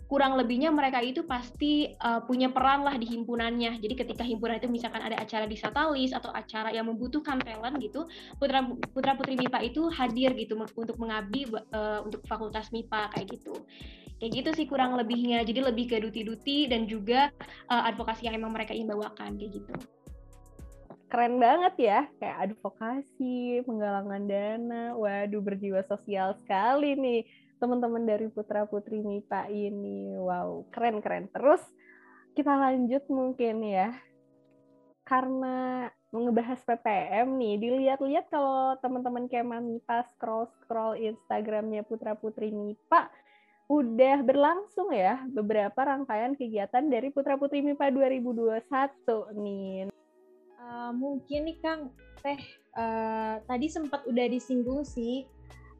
kurang 0.07 0.39
lebihnya 0.39 0.71
mereka 0.71 1.03
itu 1.03 1.27
pasti 1.27 1.91
uh, 1.99 2.23
punya 2.23 2.47
peran 2.47 2.87
lah 2.87 2.95
di 2.95 3.03
himpunannya. 3.11 3.83
Jadi 3.83 3.93
ketika 3.93 4.23
himpunan 4.23 4.55
itu 4.55 4.71
misalkan 4.71 5.03
ada 5.03 5.19
acara 5.19 5.43
di 5.43 5.59
Satalis 5.59 6.15
atau 6.15 6.31
acara 6.31 6.71
yang 6.71 6.87
membutuhkan 6.87 7.43
talent 7.43 7.75
gitu, 7.83 8.07
putra 8.39 8.63
putra 8.95 9.19
putri 9.19 9.35
MIPA 9.35 9.59
itu 9.67 9.91
hadir 9.91 10.31
gitu 10.39 10.55
untuk 10.55 10.95
mengabdi 10.95 11.51
uh, 11.75 12.07
untuk 12.07 12.23
fakultas 12.23 12.71
MIPA 12.71 13.11
kayak 13.11 13.27
gitu 13.35 13.67
kayak 14.17 14.31
gitu 14.33 14.49
sih 14.53 14.65
kurang 14.65 14.97
lebihnya. 14.97 15.45
Jadi 15.45 15.59
lebih 15.61 15.85
ke 15.89 15.97
duti-duti 16.01 16.69
dan 16.69 16.89
juga 16.89 17.29
uh, 17.69 17.83
advokasi 17.89 18.29
yang 18.29 18.37
emang 18.37 18.53
mereka 18.53 18.73
ingin 18.73 18.93
bawakan 18.93 19.37
kayak 19.37 19.51
gitu. 19.61 19.73
Keren 21.07 21.39
banget 21.39 21.73
ya 21.79 21.99
kayak 22.19 22.51
advokasi 22.51 23.63
penggalangan 23.63 24.23
dana. 24.27 24.83
Waduh 24.97 25.39
berjiwa 25.39 25.85
sosial 25.87 26.35
sekali 26.43 26.97
nih 26.99 27.21
teman-teman 27.57 28.05
dari 28.05 28.27
putra 28.29 28.67
putri 28.67 28.99
MIPA 28.99 29.47
ini. 29.49 30.13
Wow 30.19 30.67
keren 30.73 30.99
keren. 30.99 31.31
Terus 31.31 31.63
kita 32.35 32.53
lanjut 32.53 33.07
mungkin 33.07 33.63
ya. 33.63 33.95
Karena 35.07 35.87
ngebahas 36.11 36.59
PPM 36.63 37.35
nih, 37.35 37.55
dilihat-lihat 37.59 38.31
kalau 38.31 38.75
teman-teman 38.79 39.27
Kema 39.27 39.59
MIPA 39.59 40.07
scroll-scroll 40.15 40.99
Instagramnya 40.99 41.83
Putra 41.83 42.15
Putri 42.15 42.51
MIPA, 42.51 43.11
udah 43.67 44.23
berlangsung 44.23 44.95
ya 44.95 45.19
beberapa 45.27 45.75
rangkaian 45.83 46.39
kegiatan 46.39 46.87
dari 46.87 47.11
Putra 47.11 47.35
Putri 47.35 47.59
MIPA 47.59 47.91
2021 47.91 48.63
nih. 49.43 49.91
Uh, 50.55 50.91
mungkin 50.95 51.51
nih 51.51 51.57
Kang, 51.59 51.91
Teh 52.23 52.39
uh, 52.79 53.43
tadi 53.43 53.67
sempat 53.67 54.07
udah 54.07 54.25
disinggung 54.31 54.87
sih 54.87 55.27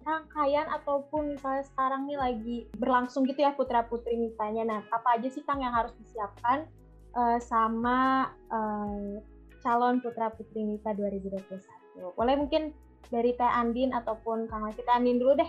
rangkaian 0.04 0.68
ataupun 0.72 1.36
misalnya 1.36 1.68
sekarang 1.68 2.08
nih 2.08 2.20
lagi 2.20 2.58
berlangsung 2.76 3.28
gitu 3.28 3.44
ya 3.44 3.56
Putra 3.56 3.88
Putri 3.88 4.20
misalnya. 4.20 4.68
Nah, 4.68 4.80
apa 4.92 5.20
aja 5.20 5.32
sih 5.32 5.44
Kang 5.48 5.64
yang 5.64 5.72
harus 5.72 5.96
disiapkan 6.04 6.68
uh, 7.16 7.40
sama 7.40 8.32
uh, 8.52 9.20
calon 9.64 10.04
Putra 10.04 10.32
Putri 10.36 10.64
MIPA 10.64 10.92
2021? 10.92 12.20
Boleh 12.20 12.36
mungkin 12.36 12.76
dari 13.08 13.32
Teh 13.32 13.48
Andin 13.48 13.96
ataupun 13.96 14.52
Kang 14.52 14.68
Teh 14.76 14.84
Andin 14.92 15.20
dulu 15.24 15.40
deh 15.40 15.48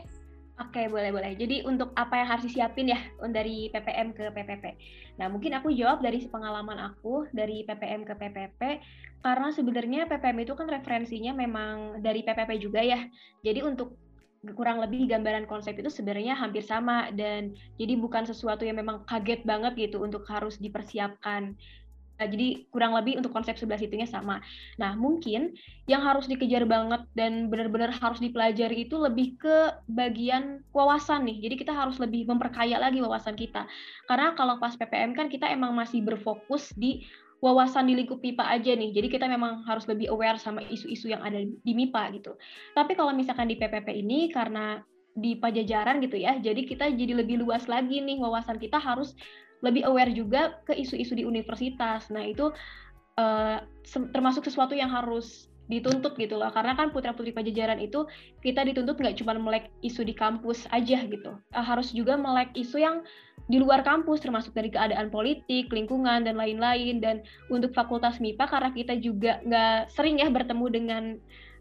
Oke, 0.59 0.91
boleh 0.91 1.15
boleh. 1.15 1.39
Jadi 1.39 1.63
untuk 1.63 1.95
apa 1.95 2.19
yang 2.19 2.35
harus 2.35 2.51
disiapin 2.51 2.91
ya 2.91 2.99
dari 3.31 3.71
PPM 3.71 4.11
ke 4.11 4.27
PPP. 4.35 4.65
Nah, 5.23 5.31
mungkin 5.31 5.55
aku 5.55 5.71
jawab 5.71 6.03
dari 6.03 6.27
pengalaman 6.27 6.83
aku 6.83 7.31
dari 7.31 7.63
PPM 7.63 8.03
ke 8.03 8.19
PPP 8.19 8.63
karena 9.23 9.55
sebenarnya 9.55 10.11
PPM 10.11 10.43
itu 10.43 10.59
kan 10.59 10.67
referensinya 10.67 11.31
memang 11.31 12.03
dari 12.03 12.27
PPP 12.27 12.59
juga 12.59 12.83
ya. 12.83 13.07
Jadi 13.47 13.63
untuk 13.63 13.95
kurang 14.55 14.83
lebih 14.83 15.07
gambaran 15.07 15.47
konsep 15.47 15.79
itu 15.79 15.91
sebenarnya 15.91 16.35
hampir 16.35 16.67
sama 16.67 17.11
dan 17.15 17.55
jadi 17.79 17.95
bukan 17.99 18.27
sesuatu 18.27 18.63
yang 18.67 18.79
memang 18.83 19.07
kaget 19.07 19.47
banget 19.47 19.79
gitu 19.79 20.03
untuk 20.03 20.27
harus 20.27 20.59
dipersiapkan. 20.59 21.55
Nah, 22.19 22.27
jadi 22.27 22.67
kurang 22.75 22.99
lebih 22.99 23.23
untuk 23.23 23.31
konsep 23.31 23.55
sebelah 23.55 23.79
situnya 23.79 24.11
sama. 24.11 24.43
Nah, 24.77 24.99
mungkin 24.99 25.55
yang 25.87 26.03
harus 26.03 26.27
dikejar 26.27 26.67
banget 26.67 27.07
dan 27.15 27.47
benar-benar 27.47 27.95
harus 27.95 28.19
dipelajari 28.19 28.91
itu 28.91 28.99
lebih 28.99 29.39
ke 29.39 29.57
bagian 29.87 30.67
wawasan 30.75 31.25
nih. 31.31 31.47
Jadi 31.47 31.55
kita 31.63 31.73
harus 31.73 32.03
lebih 32.03 32.27
memperkaya 32.27 32.83
lagi 32.83 32.99
wawasan 32.99 33.39
kita. 33.39 33.71
Karena 34.11 34.35
kalau 34.35 34.59
pas 34.59 34.75
PPM 34.75 35.15
kan 35.15 35.31
kita 35.31 35.47
emang 35.47 35.71
masih 35.73 36.03
berfokus 36.03 36.75
di 36.75 37.07
wawasan 37.39 37.87
di 37.87 37.95
lingkup 37.95 38.19
MIPA 38.19 38.45
aja 38.51 38.73
nih. 38.75 38.91
Jadi 38.91 39.09
kita 39.15 39.27
memang 39.31 39.63
harus 39.63 39.87
lebih 39.87 40.11
aware 40.11 40.43
sama 40.43 40.63
isu-isu 40.67 41.11
yang 41.11 41.23
ada 41.23 41.39
di 41.39 41.73
MIPA 41.73 42.19
gitu. 42.19 42.35
Tapi 42.75 42.99
kalau 42.99 43.15
misalkan 43.15 43.47
di 43.47 43.55
PPP 43.55 43.95
ini 43.95 44.27
karena 44.35 44.83
di 45.19 45.35
pajajaran 45.35 45.99
gitu 46.03 46.19
ya, 46.19 46.39
jadi 46.39 46.63
kita 46.63 46.95
jadi 46.95 47.19
lebih 47.19 47.43
luas 47.43 47.67
lagi 47.67 47.99
nih 47.99 48.23
wawasan 48.23 48.59
kita 48.59 48.79
harus 48.79 49.19
lebih 49.65 49.83
aware 49.87 50.13
juga 50.15 50.63
ke 50.67 50.75
isu-isu 50.75 51.19
di 51.19 51.25
universitas. 51.27 52.09
Nah, 52.11 52.23
itu 52.23 52.51
uh, 53.19 53.59
termasuk 54.15 54.47
sesuatu 54.47 54.75
yang 54.75 54.91
harus 54.91 55.51
dituntut 55.69 56.17
gitu 56.17 56.41
loh. 56.41 56.49
Karena 56.49 56.73
kan 56.79 56.95
putra 56.95 57.13
putri 57.13 57.35
pajajaran 57.35 57.77
itu 57.83 58.09
kita 58.41 58.65
dituntut 58.65 58.97
nggak 58.97 59.21
cuma 59.21 59.37
melek 59.37 59.69
isu 59.85 60.07
di 60.07 60.17
kampus 60.17 60.65
aja 60.73 61.05
gitu. 61.05 61.37
Uh, 61.53 61.65
harus 61.65 61.93
juga 61.93 62.17
melek 62.17 62.55
isu 62.57 62.81
yang 62.81 63.05
di 63.49 63.57
luar 63.61 63.81
kampus 63.81 64.21
termasuk 64.21 64.53
dari 64.53 64.69
keadaan 64.69 65.09
politik 65.09 65.69
lingkungan 65.69 66.25
dan 66.25 66.39
lain-lain. 66.39 67.03
Dan 67.03 67.27
untuk 67.53 67.75
fakultas 67.77 68.23
MIPA 68.23 68.45
karena 68.49 68.71
kita 68.73 68.95
juga 68.97 69.43
nggak 69.45 69.93
sering 69.93 70.23
ya 70.23 70.29
bertemu 70.33 70.67
dengan 70.73 71.05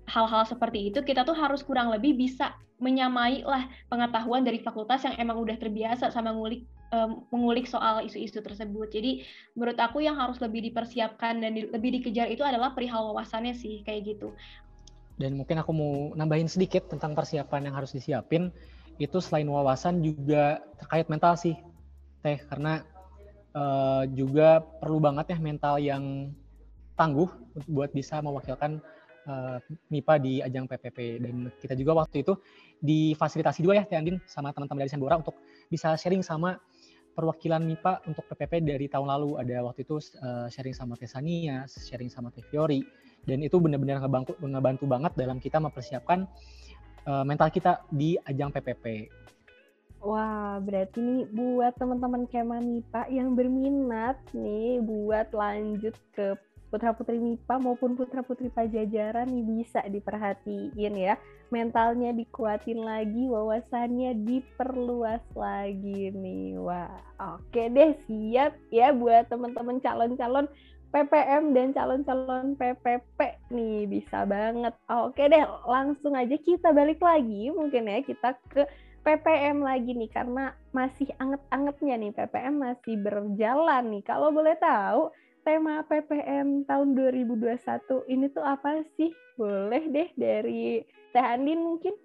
hal-hal 0.08 0.48
seperti 0.48 0.88
itu 0.90 1.04
kita 1.04 1.28
tuh 1.28 1.36
harus 1.36 1.62
kurang 1.62 1.92
lebih 1.92 2.16
bisa 2.16 2.56
menyamai 2.80 3.44
lah 3.44 3.68
pengetahuan 3.92 4.46
dari 4.46 4.64
fakultas 4.64 5.04
yang 5.04 5.20
emang 5.20 5.38
udah 5.42 5.60
terbiasa 5.60 6.14
sama 6.16 6.32
ngulik 6.32 6.64
um, 6.92 7.24
mengulik 7.34 7.68
soal 7.68 8.04
isu-isu 8.04 8.40
tersebut. 8.40 8.88
Jadi 8.92 9.26
menurut 9.54 9.78
aku 9.80 10.04
yang 10.04 10.16
harus 10.16 10.40
lebih 10.40 10.64
dipersiapkan 10.72 11.40
dan 11.42 11.52
di, 11.56 11.68
lebih 11.68 12.00
dikejar 12.00 12.32
itu 12.32 12.44
adalah 12.44 12.72
perihal 12.72 13.12
wawasannya 13.12 13.56
sih 13.56 13.84
kayak 13.84 14.18
gitu. 14.18 14.32
Dan 15.18 15.34
mungkin 15.34 15.58
aku 15.58 15.72
mau 15.74 15.94
nambahin 16.14 16.46
sedikit 16.46 16.86
tentang 16.94 17.18
persiapan 17.18 17.70
yang 17.70 17.76
harus 17.76 17.90
disiapin 17.90 18.54
itu 18.98 19.18
selain 19.22 19.50
wawasan 19.50 20.02
juga 20.02 20.62
terkait 20.82 21.06
mental 21.10 21.38
sih 21.38 21.58
teh 22.26 22.38
karena 22.50 22.82
uh, 23.54 24.04
juga 24.10 24.62
perlu 24.82 24.98
banget 24.98 25.38
ya 25.38 25.40
mental 25.42 25.78
yang 25.78 26.34
tangguh 26.98 27.30
buat 27.70 27.94
bisa 27.94 28.18
mewakilkan 28.26 28.82
uh, 29.30 29.62
MIPA 29.94 30.14
di 30.18 30.34
ajang 30.42 30.66
PPP 30.66 30.98
dan 31.22 31.36
kita 31.62 31.78
juga 31.78 32.02
waktu 32.02 32.26
itu 32.26 32.34
difasilitasi 32.82 33.62
juga 33.62 33.78
ya 33.78 33.84
Teh 33.86 33.98
Andin 33.98 34.18
sama 34.26 34.50
teman-teman 34.50 34.82
dari 34.86 34.92
Sembora 34.92 35.22
untuk 35.22 35.38
bisa 35.70 35.94
sharing 35.94 36.26
sama 36.26 36.58
perwakilan 37.18 37.66
MIPA 37.66 38.06
untuk 38.06 38.30
PPP 38.30 38.62
dari 38.62 38.86
tahun 38.86 39.10
lalu 39.10 39.42
ada 39.42 39.66
waktu 39.66 39.82
itu 39.82 39.98
uh, 40.22 40.46
sharing 40.54 40.78
sama 40.78 40.94
Tesania, 40.94 41.66
sharing 41.66 42.14
sama 42.14 42.30
Teh 42.30 42.46
Fiori 42.46 42.86
dan 43.26 43.42
itu 43.42 43.58
benar-benar 43.58 43.98
ngebantu 44.06 44.38
ngebantu 44.38 44.86
banget 44.86 45.18
dalam 45.18 45.42
kita 45.42 45.58
mempersiapkan 45.58 46.30
uh, 47.10 47.26
mental 47.26 47.50
kita 47.50 47.82
di 47.90 48.22
ajang 48.22 48.54
PPP. 48.54 49.10
Wah, 49.98 50.62
berarti 50.62 51.02
nih 51.02 51.26
buat 51.34 51.74
teman-teman 51.82 52.30
Kema 52.30 52.62
MIPA 52.62 53.02
yang 53.10 53.34
berminat 53.34 54.22
nih 54.30 54.78
buat 54.86 55.34
lanjut 55.34 55.98
ke 56.14 56.38
putra 56.68 56.92
putri 56.92 57.18
MIPA 57.18 57.56
maupun 57.64 57.96
putra 57.96 58.22
putri 58.24 58.52
Pajajaran 58.52 59.28
nih 59.32 59.46
bisa 59.46 59.80
diperhatiin 59.88 60.94
ya. 60.96 61.16
Mentalnya 61.48 62.12
dikuatin 62.12 62.84
lagi 62.84 63.24
wawasannya 63.28 64.28
diperluas 64.28 65.24
lagi 65.32 66.12
nih. 66.12 66.60
Wah 66.60 66.92
oke 67.40 67.64
deh 67.72 67.96
siap 68.06 68.56
ya 68.72 68.92
buat 68.92 69.32
teman-teman 69.32 69.80
calon-calon 69.80 70.52
PPM 70.88 71.52
dan 71.52 71.76
calon-calon 71.76 72.56
PPP 72.56 73.20
nih 73.52 73.88
bisa 73.88 74.24
banget. 74.24 74.76
Oke 74.88 75.28
deh 75.28 75.44
langsung 75.68 76.16
aja 76.16 76.36
kita 76.36 76.72
balik 76.72 77.00
lagi 77.04 77.52
mungkin 77.52 77.92
ya 77.92 78.00
kita 78.04 78.36
ke 78.52 78.64
PPM 79.08 79.64
lagi 79.64 79.96
nih 79.96 80.12
karena 80.12 80.52
masih 80.76 81.08
anget-angetnya 81.16 81.96
nih 81.96 82.12
PPM 82.12 82.56
masih 82.60 82.96
berjalan 83.00 83.84
nih. 83.88 84.04
Kalau 84.04 84.36
boleh 84.36 84.60
tahu 84.60 85.16
tema 85.48 85.80
PPM 85.88 86.68
tahun 86.68 86.92
2021 86.92 88.04
ini 88.12 88.28
tuh 88.36 88.44
apa 88.44 88.84
sih? 89.00 89.16
Boleh 89.40 89.88
deh 89.88 90.12
dari 90.20 90.84
Teh 91.16 91.24
Andin 91.24 91.64
mungkin. 91.64 91.96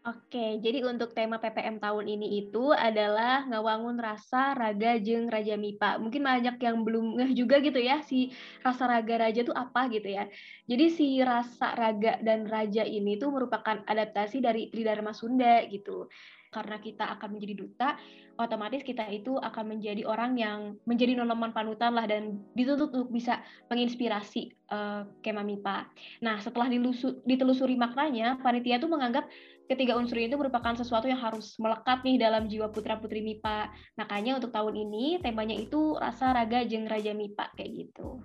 Oke, 0.00 0.60
jadi 0.60 0.84
untuk 0.84 1.12
tema 1.16 1.40
PPM 1.40 1.80
tahun 1.80 2.08
ini 2.08 2.44
itu 2.44 2.72
adalah 2.72 3.44
ngewangun 3.48 4.00
rasa 4.00 4.52
raga 4.52 5.00
jeng 5.00 5.32
raja 5.32 5.56
mipa. 5.56 5.96
Mungkin 5.96 6.24
banyak 6.24 6.56
yang 6.60 6.84
belum 6.84 7.20
ngeh 7.20 7.32
juga 7.36 7.60
gitu 7.64 7.80
ya 7.80 8.04
si 8.04 8.32
rasa 8.60 8.84
raga 8.84 9.28
raja 9.28 9.48
itu 9.48 9.52
apa 9.52 9.88
gitu 9.88 10.08
ya. 10.08 10.28
Jadi 10.68 10.84
si 10.92 11.20
rasa 11.24 11.72
raga 11.72 12.20
dan 12.20 12.48
raja 12.48 12.84
ini 12.84 13.16
tuh 13.16 13.32
merupakan 13.32 13.80
adaptasi 13.84 14.44
dari 14.44 14.68
Tridharma 14.68 15.16
Sunda 15.16 15.64
gitu. 15.68 16.08
Karena 16.50 16.82
kita 16.82 17.06
akan 17.16 17.38
menjadi 17.38 17.54
duta, 17.62 17.88
otomatis 18.34 18.82
kita 18.82 19.06
itu 19.06 19.38
akan 19.38 19.78
menjadi 19.78 20.02
orang 20.02 20.34
yang 20.34 20.58
menjadi 20.82 21.14
nonoman 21.14 21.54
panutan 21.54 21.94
lah 21.94 22.10
dan 22.10 22.42
dituntut 22.58 22.90
untuk 22.90 23.10
bisa 23.14 23.38
menginspirasi 23.70 24.50
uh, 24.74 25.06
Kema 25.22 25.46
MIPA. 25.46 25.86
Nah, 26.26 26.42
setelah 26.42 26.66
dilusu, 26.66 27.22
ditelusuri 27.22 27.78
maknanya, 27.78 28.42
panitia 28.42 28.82
tuh 28.82 28.90
menganggap 28.90 29.30
ketiga 29.70 29.94
unsur 29.94 30.18
itu 30.18 30.34
merupakan 30.34 30.74
sesuatu 30.74 31.06
yang 31.06 31.22
harus 31.22 31.54
melekat 31.62 32.02
nih 32.02 32.18
dalam 32.18 32.50
jiwa 32.50 32.74
putra-putri 32.74 33.22
MIPA. 33.22 33.70
Makanya 33.94 34.42
untuk 34.42 34.50
tahun 34.50 34.74
ini 34.74 35.22
temanya 35.22 35.54
itu 35.54 35.94
rasa 35.94 36.34
raga 36.34 36.66
jeng 36.66 36.90
raja 36.90 37.14
MIPA 37.14 37.54
kayak 37.54 37.70
gitu. 37.86 38.18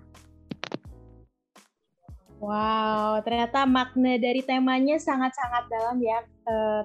Wow, 2.36 3.24
ternyata 3.24 3.64
makna 3.64 4.20
dari 4.20 4.44
temanya 4.44 5.00
sangat-sangat 5.00 5.72
dalam 5.72 5.96
ya, 6.04 6.20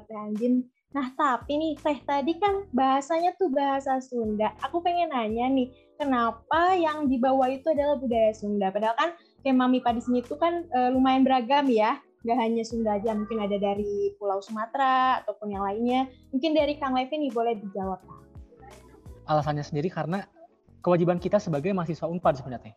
Teh 0.07 0.15
Anjin. 0.15 0.63
Nah, 0.91 1.07
tapi 1.15 1.55
nih 1.55 1.73
Teh 1.79 1.99
tadi 2.03 2.35
kan 2.35 2.67
bahasanya 2.75 3.31
tuh 3.39 3.47
bahasa 3.47 4.03
Sunda. 4.03 4.51
Aku 4.67 4.83
pengen 4.83 5.15
nanya 5.15 5.47
nih, 5.47 5.71
kenapa 5.95 6.75
yang 6.75 7.07
dibawa 7.07 7.47
itu 7.47 7.71
adalah 7.71 7.95
budaya 7.95 8.35
Sunda? 8.35 8.67
Padahal 8.75 8.95
kan 8.99 9.11
MIPA 9.47 9.91
di 9.95 10.01
sini 10.03 10.19
tuh 10.19 10.35
kan 10.35 10.67
uh, 10.75 10.91
lumayan 10.91 11.23
beragam 11.23 11.71
ya. 11.71 11.95
Gak 12.21 12.37
hanya 12.37 12.61
Sunda 12.67 12.99
aja, 12.99 13.17
mungkin 13.17 13.39
ada 13.41 13.57
dari 13.57 14.13
Pulau 14.19 14.43
Sumatera 14.43 15.23
ataupun 15.23 15.55
yang 15.55 15.63
lainnya. 15.65 16.11
Mungkin 16.29 16.53
dari 16.53 16.77
Kang 16.77 16.93
Levi 16.93 17.17
nih 17.17 17.31
boleh 17.33 17.57
dijawab. 17.57 17.97
Alasannya 19.25 19.63
sendiri 19.63 19.87
karena 19.89 20.27
kewajiban 20.83 21.17
kita 21.17 21.39
sebagai 21.39 21.71
mahasiswa 21.71 22.05
UNPAD 22.05 22.43
sebenarnya 22.43 22.75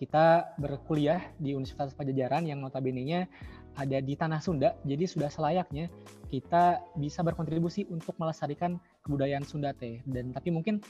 kita 0.00 0.56
berkuliah 0.56 1.20
di 1.36 1.52
Universitas 1.52 1.92
Pajajaran 1.92 2.48
yang 2.48 2.64
notabene-nya 2.64 3.28
ada 3.78 3.98
di 4.02 4.14
tanah 4.18 4.42
Sunda, 4.42 4.74
jadi 4.82 5.06
sudah 5.06 5.30
selayaknya 5.30 5.86
kita 6.30 6.82
bisa 6.98 7.22
berkontribusi 7.22 7.86
untuk 7.90 8.18
melestarikan 8.18 8.78
kebudayaan 9.06 9.46
Sunda 9.46 9.74
teh. 9.74 10.02
Dan 10.06 10.34
tapi 10.34 10.50
mungkin 10.50 10.82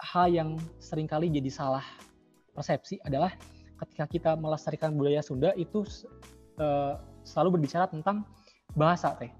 hal 0.00 0.28
yang 0.32 0.56
sering 0.82 1.08
kali 1.08 1.32
jadi 1.32 1.48
salah 1.48 1.84
persepsi 2.52 3.00
adalah 3.02 3.32
ketika 3.84 4.04
kita 4.06 4.30
melestarikan 4.38 4.94
budaya 4.94 5.20
Sunda 5.24 5.50
itu 5.58 5.82
uh, 6.60 7.00
selalu 7.26 7.60
berbicara 7.60 7.90
tentang 7.90 8.22
bahasa 8.76 9.16
teh. 9.18 9.32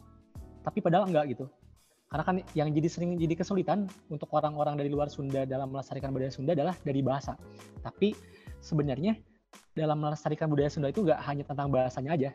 Tapi 0.64 0.80
padahal 0.80 1.09
enggak 1.09 1.37
gitu. 1.37 1.47
Karena 2.09 2.25
kan 2.25 2.37
yang 2.54 2.71
jadi 2.71 2.87
sering 2.87 3.18
jadi 3.18 3.35
kesulitan 3.35 3.90
untuk 4.06 4.30
orang-orang 4.30 4.78
dari 4.78 4.87
luar 4.87 5.11
Sunda 5.11 5.42
dalam 5.44 5.75
melestarikan 5.75 6.14
budaya 6.14 6.30
Sunda 6.30 6.54
adalah 6.54 6.75
dari 6.87 7.02
bahasa. 7.02 7.35
Tapi 7.83 8.14
sebenarnya 8.62 9.18
dalam 9.75 9.99
melestarikan 9.99 10.47
budaya 10.47 10.71
Sunda 10.71 10.90
itu 10.90 11.02
nggak 11.02 11.21
hanya 11.26 11.44
tentang 11.47 11.68
bahasanya 11.75 12.14
aja, 12.14 12.30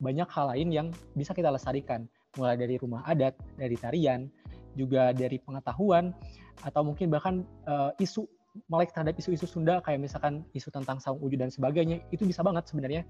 banyak 0.00 0.28
hal 0.32 0.52
lain 0.56 0.68
yang 0.72 0.86
bisa 1.14 1.36
kita 1.36 1.52
lestarikan, 1.52 2.08
mulai 2.34 2.56
dari 2.56 2.80
rumah 2.80 3.04
adat, 3.04 3.36
dari 3.60 3.76
tarian, 3.76 4.26
juga 4.74 5.12
dari 5.12 5.36
pengetahuan, 5.40 6.16
atau 6.64 6.82
mungkin 6.84 7.12
bahkan 7.12 7.44
uh, 7.68 7.92
isu 8.00 8.24
melek 8.66 8.90
terhadap 8.90 9.14
isu-isu 9.14 9.46
Sunda 9.46 9.78
kayak 9.84 10.02
misalkan 10.02 10.42
isu 10.58 10.74
tentang 10.74 10.98
saung 10.98 11.22
uju 11.22 11.38
dan 11.38 11.54
sebagainya 11.54 12.02
itu 12.10 12.26
bisa 12.26 12.42
banget 12.42 12.66
sebenarnya 12.66 13.06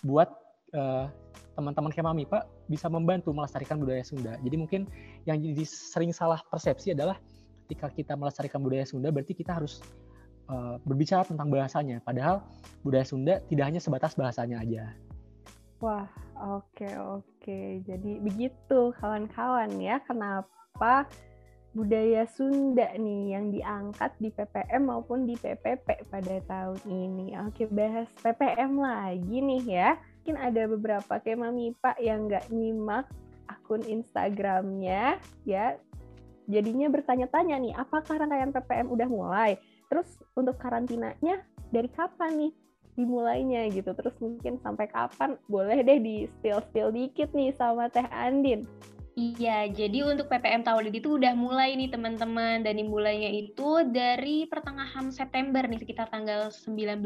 buat 0.00 0.32
uh, 0.72 1.06
teman-teman 1.52 1.92
Kema 1.92 2.16
MIPA 2.16 2.48
bisa 2.70 2.88
membantu 2.88 3.34
melestarikan 3.36 3.76
budaya 3.76 4.00
Sunda. 4.00 4.40
Jadi 4.40 4.56
mungkin 4.56 4.88
yang 5.28 5.36
jadi 5.36 5.64
sering 5.68 6.16
salah 6.16 6.40
persepsi 6.48 6.96
adalah 6.96 7.20
ketika 7.68 7.92
kita 7.92 8.12
melestarikan 8.16 8.64
budaya 8.64 8.88
Sunda 8.88 9.12
berarti 9.12 9.36
kita 9.36 9.60
harus 9.60 9.84
uh, 10.48 10.80
berbicara 10.82 11.28
tentang 11.28 11.52
bahasanya. 11.52 12.00
Padahal 12.00 12.40
budaya 12.80 13.04
Sunda 13.04 13.44
tidak 13.46 13.64
hanya 13.68 13.80
sebatas 13.82 14.16
bahasanya 14.16 14.64
aja. 14.64 14.96
Wah, 15.80 16.04
oke 16.36 16.76
okay, 16.76 16.92
oke. 17.00 17.24
Okay. 17.40 17.80
Jadi 17.88 18.20
begitu 18.20 18.92
kawan-kawan 19.00 19.80
ya, 19.80 19.96
kenapa 20.04 21.08
budaya 21.72 22.28
Sunda 22.36 22.92
nih 23.00 23.32
yang 23.32 23.48
diangkat 23.48 24.12
di 24.20 24.28
PPM 24.28 24.92
maupun 24.92 25.24
di 25.24 25.40
PPP 25.40 26.04
pada 26.12 26.36
tahun 26.44 26.84
ini. 26.84 27.32
Oke, 27.48 27.64
bahas 27.72 28.12
PPM 28.20 28.76
lagi 28.76 29.40
nih 29.40 29.62
ya. 29.64 29.90
Mungkin 30.20 30.36
ada 30.36 30.62
beberapa 30.68 31.16
kayak 31.16 31.48
Mami 31.48 31.72
Pak 31.80 31.96
yang 31.96 32.28
nggak 32.28 32.52
nyimak 32.52 33.08
akun 33.48 33.80
Instagramnya 33.80 35.16
ya. 35.48 35.80
Jadinya 36.44 36.92
bertanya-tanya 36.92 37.56
nih, 37.56 37.72
apakah 37.72 38.20
rangkaian 38.20 38.52
PPM 38.52 38.92
udah 38.92 39.08
mulai? 39.08 39.56
Terus 39.88 40.12
untuk 40.36 40.60
karantinanya 40.60 41.40
dari 41.72 41.88
kapan 41.88 42.36
nih 42.36 42.52
dimulainya 42.94 43.68
gitu? 43.70 43.90
Terus 43.94 44.14
mungkin 44.18 44.58
sampai 44.62 44.86
kapan? 44.90 45.38
Boleh 45.46 45.82
deh 45.82 45.98
di 45.98 46.16
spill-spill 46.38 46.94
dikit 46.94 47.30
nih 47.34 47.54
sama 47.54 47.90
Teh 47.90 48.06
Andin. 48.10 48.66
Iya, 49.20 49.68
jadi 49.68 50.00
untuk 50.08 50.32
PPM 50.32 50.64
tahun 50.64 50.88
ini 50.88 51.04
tuh 51.04 51.20
udah 51.20 51.36
mulai 51.36 51.76
nih 51.76 51.92
teman-teman 51.92 52.64
dan 52.64 52.72
dimulainya 52.72 53.28
itu 53.28 53.84
dari 53.92 54.48
pertengahan 54.48 55.12
September 55.12 55.60
nih 55.60 55.76
sekitar 55.76 56.08
tanggal 56.08 56.48
19 56.48 57.04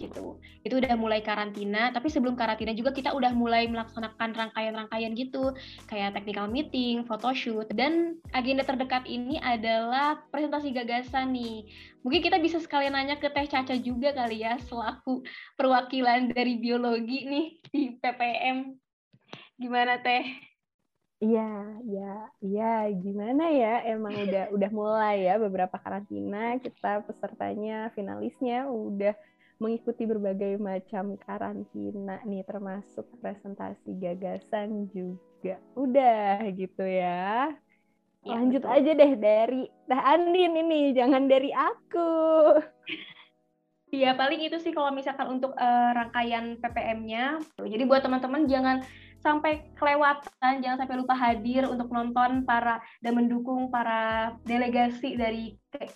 gitu. 0.00 0.40
Itu 0.64 0.80
udah 0.80 0.96
mulai 0.96 1.20
karantina, 1.20 1.92
tapi 1.92 2.08
sebelum 2.08 2.40
karantina 2.40 2.72
juga 2.72 2.96
kita 2.96 3.12
udah 3.12 3.36
mulai 3.36 3.68
melaksanakan 3.68 4.32
rangkaian-rangkaian 4.32 5.12
gitu 5.12 5.52
kayak 5.92 6.16
technical 6.16 6.48
meeting, 6.48 7.04
photoshoot 7.04 7.68
dan 7.76 8.16
agenda 8.32 8.64
terdekat 8.64 9.04
ini 9.04 9.36
adalah 9.44 10.24
presentasi 10.32 10.72
gagasan 10.72 11.36
nih. 11.36 11.68
Mungkin 12.00 12.32
kita 12.32 12.40
bisa 12.40 12.64
sekalian 12.64 12.96
nanya 12.96 13.20
ke 13.20 13.28
Teh 13.28 13.44
Caca 13.44 13.76
juga 13.76 14.16
kali 14.16 14.40
ya 14.40 14.56
selaku 14.56 15.20
perwakilan 15.60 16.32
dari 16.32 16.56
biologi 16.56 17.28
nih 17.28 17.46
di 17.68 17.82
PPM. 18.00 18.72
Gimana 19.60 20.00
Teh? 20.00 20.51
Iya, 21.22 21.78
iya, 21.86 22.12
iya. 22.42 22.72
Gimana 22.98 23.46
ya? 23.54 23.86
Emang 23.86 24.10
udah 24.10 24.44
udah 24.58 24.70
mulai 24.74 25.30
ya 25.30 25.38
beberapa 25.38 25.78
karantina. 25.78 26.58
Kita 26.58 27.06
pesertanya, 27.06 27.94
finalisnya 27.94 28.66
udah 28.66 29.14
mengikuti 29.62 30.02
berbagai 30.02 30.58
macam 30.58 31.14
karantina 31.22 32.18
nih, 32.26 32.42
termasuk 32.42 33.06
presentasi 33.22 33.94
gagasan 34.02 34.90
juga. 34.90 35.62
Udah 35.78 36.42
gitu 36.58 36.82
ya. 36.82 37.54
ya 38.26 38.32
Lanjut 38.34 38.66
betul. 38.66 38.74
aja 38.74 38.90
deh 38.90 39.12
dari 39.14 39.62
Teh 39.86 40.02
Andin 40.02 40.58
ini, 40.58 40.90
jangan 40.90 41.30
dari 41.30 41.54
aku. 41.54 42.10
Iya, 43.94 44.18
paling 44.18 44.42
itu 44.42 44.58
sih 44.58 44.74
kalau 44.74 44.90
misalkan 44.90 45.38
untuk 45.38 45.54
uh, 45.54 45.90
rangkaian 45.94 46.58
PPM-nya. 46.58 47.38
Jadi 47.62 47.84
buat 47.86 48.02
teman-teman 48.02 48.50
jangan 48.50 48.82
sampai 49.22 49.70
kelewatan, 49.78 50.60
jangan 50.60 50.78
sampai 50.82 50.96
lupa 50.98 51.14
hadir 51.14 51.64
untuk 51.70 51.88
nonton 51.94 52.42
para 52.42 52.82
dan 52.98 53.14
mendukung 53.14 53.70
para 53.70 54.34
delegasi 54.42 55.14
dari 55.14 55.54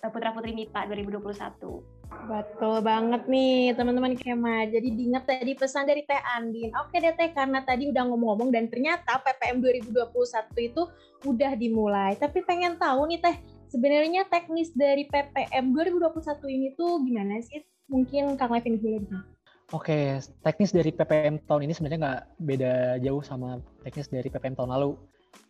Putra 0.09 0.31
Putri 0.31 0.55
MIPA 0.55 0.87
2021. 0.89 1.97
Betul 2.07 2.79
banget 2.79 3.27
nih 3.27 3.75
teman-teman 3.75 4.15
Kema. 4.15 4.71
Jadi 4.71 4.95
diingat 4.95 5.27
tadi 5.27 5.51
pesan 5.59 5.83
dari 5.83 6.07
Teh 6.07 6.23
Andin. 6.39 6.71
Oke 6.79 7.03
deh 7.03 7.11
Teh, 7.13 7.35
karena 7.35 7.59
tadi 7.67 7.91
udah 7.91 8.07
ngomong-ngomong 8.07 8.49
dan 8.49 8.71
ternyata 8.71 9.19
PPM 9.19 9.59
2021 9.59 10.15
itu 10.63 10.81
udah 11.27 11.51
dimulai. 11.59 12.15
Tapi 12.15 12.41
pengen 12.47 12.79
tahu 12.79 13.11
nih 13.11 13.19
Teh, 13.19 13.35
sebenarnya 13.67 14.23
teknis 14.31 14.71
dari 14.71 15.03
PPM 15.11 15.75
2021 15.75 16.47
ini 16.47 16.67
tuh 16.79 17.03
gimana 17.03 17.43
sih? 17.43 17.59
Mungkin 17.91 18.39
Kang 18.39 18.55
Levin 18.55 18.79
dulu 18.79 19.36
Oke, 19.75 20.23
teknis 20.47 20.71
dari 20.71 20.95
PPM 20.95 21.43
tahun 21.43 21.67
ini 21.67 21.75
sebenarnya 21.75 21.99
nggak 21.99 22.23
beda 22.39 22.73
jauh 23.03 23.19
sama 23.19 23.59
teknis 23.83 24.07
dari 24.07 24.31
PPM 24.31 24.55
tahun 24.55 24.71
lalu, 24.71 24.95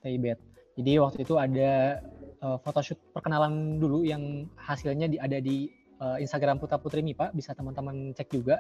TIBET. 0.01 0.41
Jadi 0.73 0.91
waktu 0.97 1.21
itu 1.21 1.37
ada 1.37 2.01
uh, 2.41 2.57
photoshoot 2.65 2.97
perkenalan 3.13 3.77
dulu 3.77 4.01
yang 4.01 4.49
hasilnya 4.57 5.05
di, 5.05 5.21
ada 5.21 5.37
di 5.37 5.69
uh, 6.01 6.17
Instagram 6.17 6.57
Putra 6.57 6.81
Putri 6.81 7.05
MIPA, 7.05 7.29
bisa 7.37 7.53
teman-teman 7.53 8.17
cek 8.17 8.33
juga. 8.33 8.57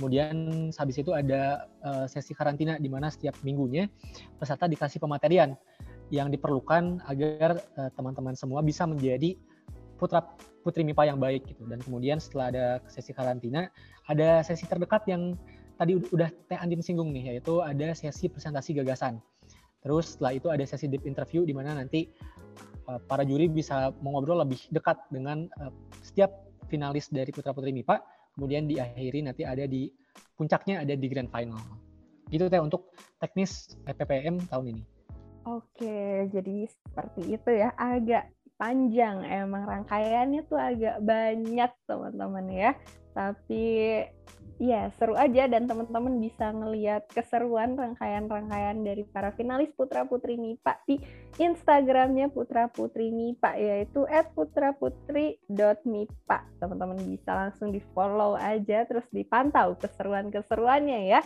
Kemudian 0.00 0.72
habis 0.72 0.96
itu 0.96 1.12
ada 1.12 1.68
uh, 1.84 2.08
sesi 2.08 2.32
karantina 2.32 2.80
di 2.80 2.88
mana 2.88 3.12
setiap 3.12 3.36
minggunya 3.44 3.92
peserta 4.40 4.64
dikasih 4.64 4.96
pematerian 4.96 5.52
yang 6.08 6.32
diperlukan 6.32 7.04
agar 7.04 7.60
teman-teman 7.92 8.32
uh, 8.32 8.40
semua 8.40 8.64
bisa 8.64 8.88
menjadi 8.88 9.36
putra 10.00 10.24
putri 10.64 10.84
MIPA 10.88 11.12
yang 11.12 11.18
baik 11.20 11.52
gitu. 11.52 11.68
Dan 11.68 11.84
kemudian 11.84 12.16
setelah 12.16 12.48
ada 12.48 12.66
sesi 12.88 13.12
karantina, 13.12 13.68
ada 14.06 14.42
sesi 14.42 14.66
terdekat 14.66 15.06
yang 15.10 15.34
tadi 15.76 15.98
udah 15.98 16.30
Teh 16.48 16.58
Andin 16.58 16.80
singgung 16.80 17.12
nih, 17.12 17.36
yaitu 17.36 17.60
ada 17.60 17.92
sesi 17.92 18.30
presentasi 18.30 18.78
gagasan. 18.80 19.20
Terus 19.84 20.16
setelah 20.16 20.32
itu 20.34 20.48
ada 20.50 20.64
sesi 20.66 20.90
deep 20.90 21.06
interview 21.06 21.46
di 21.46 21.54
mana 21.54 21.76
nanti 21.76 22.10
uh, 22.90 22.98
para 23.06 23.22
juri 23.22 23.46
bisa 23.46 23.94
mengobrol 24.02 24.42
lebih 24.42 24.58
dekat 24.74 24.98
dengan 25.14 25.46
uh, 25.62 25.70
setiap 26.02 26.32
finalis 26.66 27.06
dari 27.10 27.30
putra 27.30 27.54
putri 27.54 27.70
MIPA. 27.70 28.02
Kemudian 28.34 28.68
diakhiri 28.68 29.24
nanti 29.24 29.46
ada 29.46 29.64
di 29.64 29.88
puncaknya 30.36 30.82
ada 30.82 30.92
di 30.92 31.06
grand 31.06 31.30
final. 31.30 31.60
Gitu 32.28 32.50
teh 32.50 32.58
untuk 32.58 32.90
teknis 33.22 33.78
PPPM 33.86 34.42
tahun 34.50 34.76
ini. 34.76 34.82
Oke, 35.46 36.26
jadi 36.34 36.66
seperti 36.66 37.38
itu 37.38 37.50
ya. 37.54 37.70
Agak 37.78 38.34
panjang 38.56 39.20
emang 39.24 39.68
rangkaiannya 39.68 40.40
tuh 40.48 40.56
agak 40.56 40.96
banyak 41.04 41.70
teman-teman 41.84 42.46
ya 42.48 42.72
tapi 43.16 44.04
ya 44.56 44.88
seru 44.96 45.12
aja 45.16 45.48
dan 45.48 45.68
teman-teman 45.68 46.16
bisa 46.16 46.48
ngelihat 46.48 47.04
keseruan 47.12 47.76
rangkaian-rangkaian 47.76 48.80
dari 48.80 49.04
para 49.04 49.28
finalis 49.36 49.68
Putra 49.76 50.08
Putri 50.08 50.40
MIPA 50.40 50.80
di 50.88 50.96
Instagramnya 51.36 52.32
Putra 52.32 52.72
Putri 52.72 53.12
MIPA 53.12 53.60
yaitu 53.60 54.08
@putraputri.mipa. 54.08 56.38
Teman-teman 56.56 56.96
bisa 57.04 57.36
langsung 57.36 57.68
di 57.72 57.80
follow 57.92 58.36
aja 58.36 58.84
terus 58.88 59.04
dipantau 59.12 59.76
keseruan-keseruannya 59.76 61.12
ya. 61.12 61.20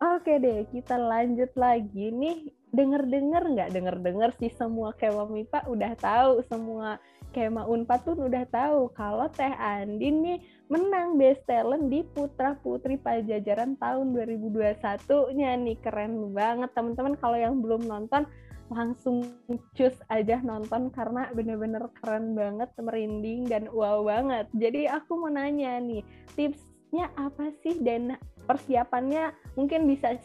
Oke 0.00 0.40
deh, 0.40 0.64
kita 0.72 0.96
lanjut 0.96 1.52
lagi 1.60 2.08
nih. 2.08 2.48
Dengar-dengar 2.70 3.42
nggak? 3.50 3.70
Dengar-dengar 3.74 4.30
sih 4.38 4.50
semua 4.54 4.94
Kema 4.94 5.26
MIPA 5.26 5.66
udah 5.66 5.92
tahu, 5.98 6.32
semua 6.46 7.02
Kema 7.30 7.66
Unpad 7.66 8.00
pun 8.02 8.18
udah 8.26 8.42
tahu 8.50 8.90
kalau 8.94 9.30
Teh 9.30 9.54
Andin 9.54 10.22
nih 10.22 10.38
menang 10.66 11.14
Best 11.14 11.46
Talent 11.46 11.90
di 11.90 12.02
Putra 12.02 12.58
Putri 12.58 12.98
Pajajaran 12.98 13.78
tahun 13.78 14.14
2021-nya 14.14 15.50
nih. 15.62 15.78
Keren 15.82 16.34
banget 16.34 16.70
teman-teman 16.74 17.14
kalau 17.18 17.38
yang 17.38 17.62
belum 17.62 17.86
nonton 17.86 18.26
langsung 18.70 19.26
cus 19.74 19.98
aja 20.06 20.38
nonton 20.46 20.94
karena 20.94 21.26
bener-bener 21.34 21.90
keren 21.98 22.38
banget, 22.38 22.70
merinding 22.78 23.50
dan 23.50 23.66
wow 23.74 24.06
banget. 24.06 24.46
Jadi 24.54 24.86
aku 24.86 25.18
mau 25.18 25.30
nanya 25.30 25.82
nih, 25.82 26.06
tipsnya 26.38 27.10
apa 27.18 27.50
sih 27.66 27.82
dan 27.82 28.14
persiapannya 28.50 29.54
mungkin 29.54 29.86
bisa 29.86 30.18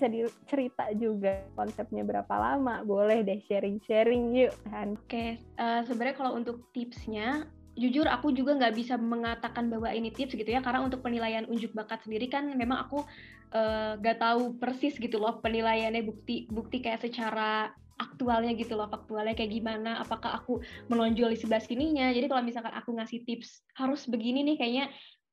cerita 0.49 0.89
juga 0.97 1.45
konsepnya 1.53 2.01
berapa 2.01 2.33
lama. 2.33 2.81
Boleh 2.81 3.21
deh 3.21 3.37
sharing-sharing 3.45 4.33
yuk 4.33 4.53
Oke 4.73 4.97
okay. 5.05 5.29
uh, 5.61 5.79
eh, 5.79 5.81
sebenarnya 5.85 6.17
kalau 6.17 6.33
untuk 6.33 6.65
tipsnya 6.73 7.45
jujur 7.75 8.07
aku 8.07 8.31
juga 8.31 8.55
nggak 8.55 8.73
bisa 8.73 8.95
mengatakan 8.95 9.67
bahwa 9.67 9.91
ini 9.91 10.09
tips 10.09 10.33
gitu 10.33 10.47
ya 10.47 10.63
karena 10.63 10.81
untuk 10.81 11.03
penilaian 11.03 11.43
unjuk 11.45 11.75
bakat 11.75 12.01
sendiri 12.07 12.31
kan 12.31 12.47
memang 12.55 12.87
aku 12.87 13.03
uh, 13.51 13.99
nggak 13.99 14.17
tahu 14.23 14.55
persis 14.55 14.95
gitu 14.95 15.19
loh 15.19 15.43
penilaiannya 15.43 16.07
bukti 16.07 16.47
bukti 16.47 16.79
kayak 16.79 17.03
secara 17.03 17.75
aktualnya 17.95 18.55
gitu 18.55 18.75
loh 18.75 18.91
faktualnya 18.91 19.35
kayak 19.35 19.55
gimana 19.55 19.99
apakah 20.03 20.39
aku 20.39 20.59
menonjol 20.91 21.31
di 21.31 21.39
sebelah 21.39 21.63
sininya. 21.63 22.11
Jadi 22.11 22.27
kalau 22.27 22.43
misalkan 22.43 22.75
aku 22.75 22.91
ngasih 22.95 23.23
tips 23.23 23.63
harus 23.79 24.03
begini 24.07 24.43
nih 24.43 24.55
kayaknya 24.59 24.85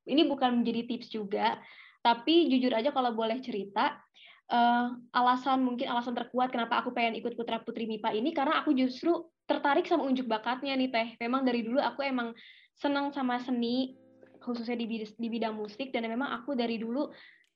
ini 0.07 0.23
bukan 0.27 0.63
menjadi 0.63 0.87
tips 0.87 1.11
juga 1.11 1.59
tapi 2.03 2.51
jujur 2.51 2.75
aja 2.75 2.91
kalau 2.91 3.15
boleh 3.15 3.39
cerita 3.39 3.97
uh, 4.51 4.93
alasan 5.15 5.63
mungkin 5.63 5.89
alasan 5.89 6.13
terkuat 6.19 6.51
kenapa 6.51 6.83
aku 6.83 6.91
pengen 6.91 7.17
ikut 7.17 7.39
putra 7.39 7.63
putri 7.63 7.87
MIPA 7.89 8.11
ini 8.19 8.35
karena 8.35 8.61
aku 8.61 8.75
justru 8.75 9.31
tertarik 9.47 9.87
sama 9.87 10.07
unjuk 10.07 10.27
bakatnya 10.27 10.75
nih 10.79 10.91
teh. 10.91 11.09
Memang 11.19 11.43
dari 11.43 11.67
dulu 11.67 11.83
aku 11.83 12.07
emang 12.07 12.35
senang 12.79 13.11
sama 13.11 13.39
seni 13.43 13.95
khususnya 14.43 14.75
di, 14.75 15.07
di 15.07 15.29
bidang 15.31 15.55
musik 15.55 15.95
dan 15.95 16.11
memang 16.11 16.35
aku 16.35 16.59
dari 16.59 16.75
dulu 16.79 17.07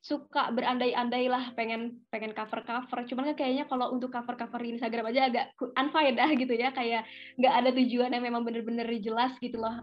suka 0.06 0.54
berandai-andai 0.54 1.26
lah 1.26 1.50
pengen 1.58 1.98
pengen 2.14 2.30
cover 2.30 2.62
cover 2.62 3.02
cuman 3.10 3.34
kan 3.34 3.36
kayaknya 3.42 3.66
kalau 3.66 3.90
untuk 3.90 4.14
cover 4.14 4.38
cover 4.38 4.62
di 4.62 4.78
Instagram 4.78 5.10
aja 5.10 5.26
agak 5.26 5.50
unfaedah 5.58 6.30
gitu 6.42 6.54
ya. 6.54 6.70
Kayak 6.70 7.10
nggak 7.34 7.54
ada 7.58 7.70
tujuan 7.74 8.14
yang 8.14 8.22
memang 8.22 8.46
bener-bener 8.46 8.86
jelas 9.02 9.34
gitu 9.42 9.58
loh 9.58 9.82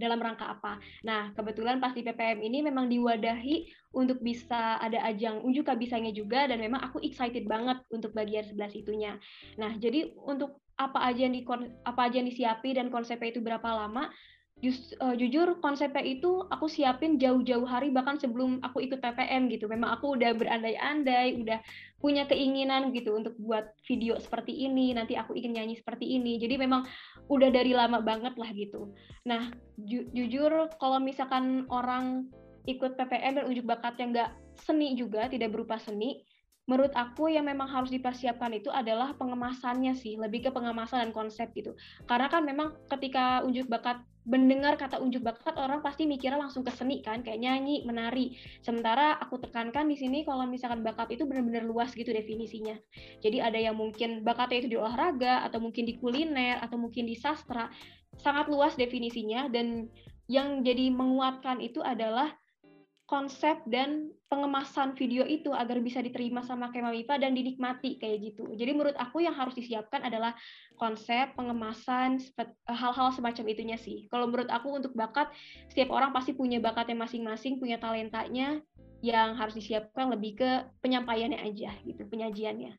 dalam 0.00 0.16
rangka 0.16 0.56
apa. 0.56 0.80
Nah 1.04 1.36
kebetulan 1.36 1.76
pas 1.76 1.92
di 1.92 2.00
PPM 2.00 2.40
ini 2.40 2.64
memang 2.64 2.88
diwadahi 2.88 3.68
untuk 3.92 4.22
bisa 4.24 4.80
ada 4.80 5.04
ajang 5.04 5.44
unjuk 5.44 5.68
kabisanya 5.68 6.16
juga. 6.16 6.48
Dan 6.48 6.64
memang 6.64 6.80
aku 6.80 7.04
excited 7.04 7.44
banget 7.44 7.84
untuk 7.92 8.16
bagian 8.16 8.46
sebelah 8.46 8.70
situnya 8.70 9.18
nah 9.58 9.74
jadi 9.76 10.14
untuk 10.16 10.62
apa 10.80 11.12
aja 11.12 11.28
yang 11.28 11.34
di 11.36 11.42
apa 11.84 12.00
aja 12.08 12.16
yang 12.24 12.28
disiapi 12.30 12.72
dan 12.72 12.88
konsepnya 12.88 13.36
itu 13.36 13.44
berapa 13.44 13.68
lama 13.68 14.08
just, 14.60 14.92
uh, 15.00 15.16
jujur 15.16 15.56
konsepnya 15.64 16.04
itu 16.04 16.44
aku 16.52 16.68
siapin 16.68 17.16
jauh-jauh 17.16 17.64
hari 17.64 17.88
bahkan 17.92 18.20
sebelum 18.20 18.60
aku 18.60 18.84
ikut 18.84 19.00
PPM 19.00 19.48
gitu. 19.48 19.66
Memang 19.66 19.96
aku 19.96 20.16
udah 20.16 20.36
berandai-andai, 20.36 21.40
udah 21.40 21.58
punya 22.00 22.28
keinginan 22.28 22.92
gitu 22.92 23.16
untuk 23.16 23.36
buat 23.40 23.72
video 23.88 24.20
seperti 24.20 24.52
ini, 24.52 24.92
nanti 24.92 25.16
aku 25.16 25.32
ingin 25.36 25.60
nyanyi 25.60 25.80
seperti 25.80 26.16
ini. 26.16 26.36
Jadi 26.36 26.60
memang 26.60 26.84
udah 27.32 27.48
dari 27.48 27.72
lama 27.72 28.04
banget 28.04 28.36
lah 28.36 28.48
gitu. 28.52 28.92
Nah, 29.24 29.48
ju 29.80 30.08
jujur 30.12 30.68
kalau 30.76 31.00
misalkan 31.00 31.64
orang 31.72 32.28
ikut 32.68 33.00
PPM 33.00 33.40
dan 33.40 33.44
unjuk 33.48 33.64
bakatnya 33.64 34.06
nggak 34.12 34.30
seni 34.60 34.92
juga, 34.92 35.26
tidak 35.32 35.56
berupa 35.56 35.80
seni, 35.80 36.20
menurut 36.70 36.94
aku 36.94 37.26
yang 37.26 37.50
memang 37.50 37.66
harus 37.66 37.90
dipersiapkan 37.90 38.54
itu 38.54 38.70
adalah 38.70 39.10
pengemasannya 39.18 39.98
sih, 39.98 40.14
lebih 40.14 40.46
ke 40.46 40.50
pengemasan 40.54 41.02
dan 41.02 41.10
konsep 41.10 41.50
gitu. 41.50 41.74
Karena 42.06 42.30
kan 42.30 42.46
memang 42.46 42.78
ketika 42.86 43.42
unjuk 43.42 43.66
bakat 43.66 43.98
mendengar 44.22 44.78
kata 44.78 45.02
unjuk 45.02 45.26
bakat 45.26 45.58
orang 45.58 45.82
pasti 45.82 46.06
mikirnya 46.06 46.38
langsung 46.38 46.62
ke 46.62 46.70
seni 46.70 47.02
kan 47.02 47.26
kayak 47.26 47.42
nyanyi 47.42 47.82
menari. 47.82 48.38
Sementara 48.62 49.18
aku 49.18 49.42
tekankan 49.42 49.90
di 49.90 49.98
sini 49.98 50.22
kalau 50.22 50.46
misalkan 50.46 50.86
bakat 50.86 51.10
itu 51.10 51.26
benar-benar 51.26 51.66
luas 51.66 51.90
gitu 51.90 52.14
definisinya. 52.14 52.78
Jadi 53.18 53.42
ada 53.42 53.58
yang 53.58 53.74
mungkin 53.74 54.22
bakatnya 54.22 54.62
itu 54.62 54.68
di 54.70 54.78
olahraga 54.78 55.42
atau 55.42 55.58
mungkin 55.58 55.90
di 55.90 55.98
kuliner 55.98 56.62
atau 56.62 56.78
mungkin 56.78 57.10
di 57.10 57.18
sastra 57.18 57.66
sangat 58.14 58.46
luas 58.46 58.78
definisinya. 58.78 59.50
Dan 59.50 59.90
yang 60.30 60.62
jadi 60.62 60.94
menguatkan 60.94 61.58
itu 61.58 61.82
adalah 61.82 62.30
konsep 63.10 63.58
dan 63.66 64.14
pengemasan 64.30 64.94
video 64.94 65.26
itu 65.26 65.50
agar 65.50 65.82
bisa 65.82 65.98
diterima 65.98 66.46
sama 66.46 66.70
Kemamipa 66.70 67.18
dan 67.18 67.34
dinikmati 67.34 67.98
kayak 67.98 68.22
gitu. 68.22 68.46
Jadi 68.54 68.70
menurut 68.70 68.94
aku 68.94 69.26
yang 69.26 69.34
harus 69.34 69.58
disiapkan 69.58 70.06
adalah 70.06 70.38
konsep, 70.78 71.34
pengemasan, 71.34 72.22
eh, 72.38 72.46
hal-hal 72.70 73.10
semacam 73.10 73.44
itunya 73.50 73.74
sih. 73.74 74.06
Kalau 74.06 74.30
menurut 74.30 74.46
aku 74.46 74.78
untuk 74.78 74.94
bakat, 74.94 75.26
setiap 75.66 75.90
orang 75.90 76.14
pasti 76.14 76.38
punya 76.38 76.62
bakatnya 76.62 77.02
masing-masing, 77.02 77.58
punya 77.58 77.82
talentanya 77.82 78.62
yang 79.02 79.34
harus 79.34 79.58
disiapkan 79.58 80.06
lebih 80.14 80.38
ke 80.38 80.50
penyampaiannya 80.78 81.42
aja 81.42 81.74
gitu, 81.82 82.06
penyajiannya. 82.06 82.78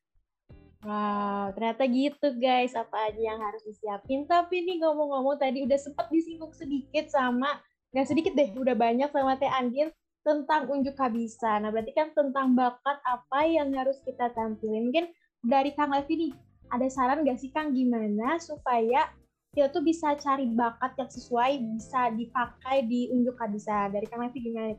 Wow, 0.82 1.52
ternyata 1.54 1.84
gitu 1.92 2.40
guys, 2.40 2.72
apa 2.74 3.12
aja 3.12 3.20
yang 3.20 3.44
harus 3.44 3.68
disiapin. 3.68 4.24
Tapi 4.24 4.64
nih 4.64 4.80
ngomong-ngomong 4.80 5.36
tadi 5.36 5.68
udah 5.68 5.76
sempat 5.76 6.08
disinggung 6.08 6.56
sedikit 6.56 7.12
sama, 7.12 7.60
nggak 7.92 8.08
sedikit 8.08 8.34
deh, 8.34 8.56
udah 8.56 8.80
banyak 8.80 9.12
sama 9.12 9.36
Teh 9.36 9.52
Andin 9.52 9.92
tentang 10.22 10.70
unjuk 10.70 10.94
kabisa. 10.94 11.58
Nah, 11.58 11.74
berarti 11.74 11.94
kan 11.98 12.14
tentang 12.14 12.54
bakat 12.54 12.98
apa 13.06 13.40
yang 13.50 13.74
harus 13.74 13.98
kita 14.06 14.30
tampilin. 14.38 14.94
Mungkin 14.94 15.06
dari 15.42 15.74
Kang 15.74 15.90
Levi 15.90 16.30
nih, 16.30 16.34
ada 16.70 16.88
saran 16.88 17.26
nggak 17.26 17.42
sih 17.42 17.50
Kang 17.50 17.74
gimana 17.74 18.38
supaya 18.38 19.10
kita 19.52 19.68
tuh 19.74 19.84
bisa 19.84 20.16
cari 20.16 20.48
bakat 20.48 20.96
yang 20.96 21.12
sesuai 21.12 21.52
bisa 21.76 22.14
dipakai 22.16 22.88
di 22.88 23.12
unjuk 23.12 23.36
kabisa. 23.36 23.90
Dari 23.92 24.06
Kang 24.08 24.24
Levi 24.24 24.40
gimana? 24.40 24.78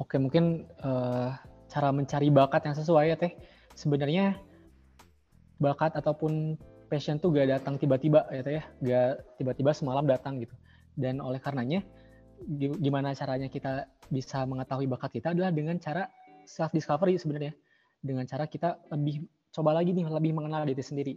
Oke, 0.00 0.16
mungkin 0.16 0.64
uh, 0.80 1.36
cara 1.68 1.92
mencari 1.92 2.32
bakat 2.32 2.64
yang 2.64 2.76
sesuai 2.78 3.12
ya 3.12 3.16
Teh. 3.18 3.36
Sebenarnya 3.76 4.40
bakat 5.60 5.92
ataupun 5.98 6.56
passion 6.88 7.20
tuh 7.20 7.30
gak 7.36 7.52
datang 7.52 7.76
tiba-tiba 7.76 8.24
ya 8.32 8.40
Teh 8.40 8.54
ya. 8.56 8.64
Gak 8.80 9.36
tiba-tiba 9.36 9.76
semalam 9.76 10.08
datang 10.08 10.40
gitu. 10.40 10.56
Dan 10.96 11.20
oleh 11.20 11.36
karenanya 11.36 11.84
gimana 12.80 13.12
caranya 13.12 13.48
kita 13.52 13.86
bisa 14.08 14.42
mengetahui 14.48 14.88
bakat 14.88 15.20
kita 15.20 15.36
adalah 15.36 15.52
dengan 15.52 15.76
cara 15.76 16.08
self 16.48 16.72
discovery 16.72 17.20
sebenarnya. 17.20 17.52
Dengan 18.00 18.24
cara 18.24 18.48
kita 18.48 18.80
lebih 18.92 19.28
coba 19.52 19.76
lagi 19.76 19.92
nih 19.92 20.08
lebih 20.08 20.32
mengenal 20.32 20.64
diri 20.64 20.80
sendiri. 20.80 21.14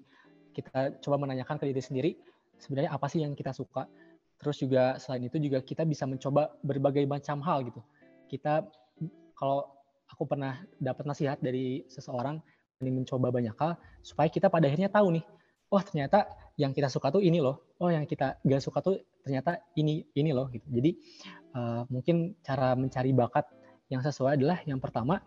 Kita 0.53 0.99
coba 1.01 1.15
menanyakan 1.23 1.57
ke 1.57 1.65
diri 1.71 1.81
sendiri 1.81 2.11
sebenarnya 2.59 2.91
apa 2.93 3.07
sih 3.09 3.23
yang 3.23 3.33
kita 3.33 3.55
suka? 3.55 3.87
Terus 4.37 4.59
juga 4.59 4.99
selain 4.99 5.23
itu 5.27 5.39
juga 5.39 5.63
kita 5.63 5.87
bisa 5.87 6.03
mencoba 6.03 6.51
berbagai 6.61 7.07
macam 7.07 7.39
hal 7.41 7.63
gitu. 7.67 7.81
Kita 8.27 8.67
kalau 9.33 9.67
aku 10.11 10.23
pernah 10.27 10.61
dapat 10.77 11.07
nasihat 11.07 11.39
dari 11.39 11.87
seseorang 11.87 12.37
ini 12.83 12.91
mencoba 12.91 13.31
banyak 13.31 13.55
hal 13.55 13.79
supaya 14.03 14.27
kita 14.27 14.51
pada 14.51 14.67
akhirnya 14.67 14.91
tahu 14.91 15.15
nih 15.15 15.25
oh 15.73 15.81
ternyata 15.81 16.29
yang 16.59 16.69
kita 16.69 16.85
suka 16.85 17.09
tuh 17.09 17.23
ini 17.23 17.41
loh. 17.41 17.73
Oh 17.81 17.89
yang 17.89 18.05
kita 18.05 18.37
gak 18.45 18.61
suka 18.61 18.85
tuh 18.85 19.01
ternyata 19.23 19.63
ini 19.79 20.03
ini 20.13 20.35
loh 20.35 20.51
gitu 20.51 20.67
jadi 20.67 20.91
uh, 21.55 21.81
mungkin 21.87 22.35
cara 22.43 22.75
mencari 22.75 23.15
bakat 23.15 23.47
yang 23.87 24.03
sesuai 24.03 24.35
adalah 24.37 24.59
yang 24.67 24.83
pertama 24.83 25.23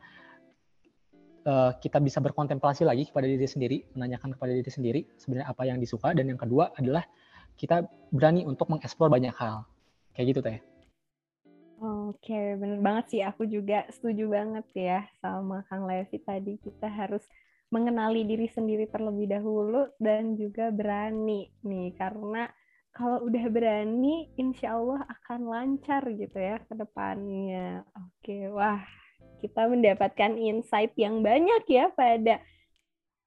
uh, 1.49 1.73
kita 1.81 1.99
bisa 1.99 2.21
berkontemplasi 2.21 2.85
lagi 2.85 3.09
kepada 3.09 3.25
diri 3.25 3.49
sendiri 3.49 3.77
menanyakan 3.97 4.37
kepada 4.37 4.53
diri 4.53 4.71
sendiri 4.71 5.01
sebenarnya 5.17 5.49
apa 5.49 5.63
yang 5.65 5.81
disuka 5.81 6.13
dan 6.13 6.29
yang 6.29 6.39
kedua 6.39 6.71
adalah 6.77 7.03
kita 7.57 7.89
berani 8.13 8.45
untuk 8.45 8.69
mengeksplor 8.69 9.09
banyak 9.09 9.33
hal 9.33 9.65
kayak 10.13 10.37
gitu 10.37 10.43
teh 10.45 10.61
Oke, 11.77 12.57
bener 12.57 12.81
banget 12.81 13.05
sih. 13.13 13.21
Aku 13.21 13.45
juga 13.45 13.85
setuju 13.93 14.33
banget 14.33 14.65
ya 14.73 15.05
sama 15.21 15.61
Kang 15.69 15.85
Levi 15.85 16.17
tadi. 16.25 16.57
Kita 16.57 16.89
harus 16.89 17.21
mengenali 17.69 18.25
diri 18.25 18.49
sendiri 18.49 18.89
terlebih 18.89 19.29
dahulu 19.29 19.93
dan 20.01 20.41
juga 20.41 20.73
berani 20.73 21.53
nih 21.61 21.93
karena 21.99 22.49
kalau 22.97 23.29
udah 23.29 23.45
berani 23.53 24.33
insya 24.41 24.73
Allah 24.81 25.05
akan 25.05 25.53
lancar 25.53 26.01
gitu 26.17 26.41
ya 26.41 26.57
ke 26.65 26.73
depannya. 26.73 27.85
Oke 27.93 28.49
wah 28.49 28.81
kita 29.45 29.69
mendapatkan 29.69 30.33
insight 30.41 30.97
yang 30.97 31.21
banyak 31.21 31.61
ya 31.69 31.93
pada 31.93 32.41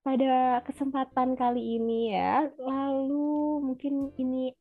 pada 0.01 0.65
kesempatan 0.65 1.37
kali 1.37 1.77
ini 1.77 2.17
ya. 2.17 2.49
Lalu 2.57 3.61
mungkin 3.61 4.09
ini 4.17 4.57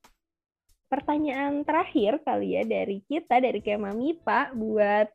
pertanyaan 0.93 1.65
terakhir 1.65 2.21
kali 2.21 2.61
ya 2.61 2.69
dari 2.69 3.01
kita 3.09 3.41
dari 3.41 3.65
Kema 3.65 3.97
Mipa 3.97 4.53
buat 4.53 5.09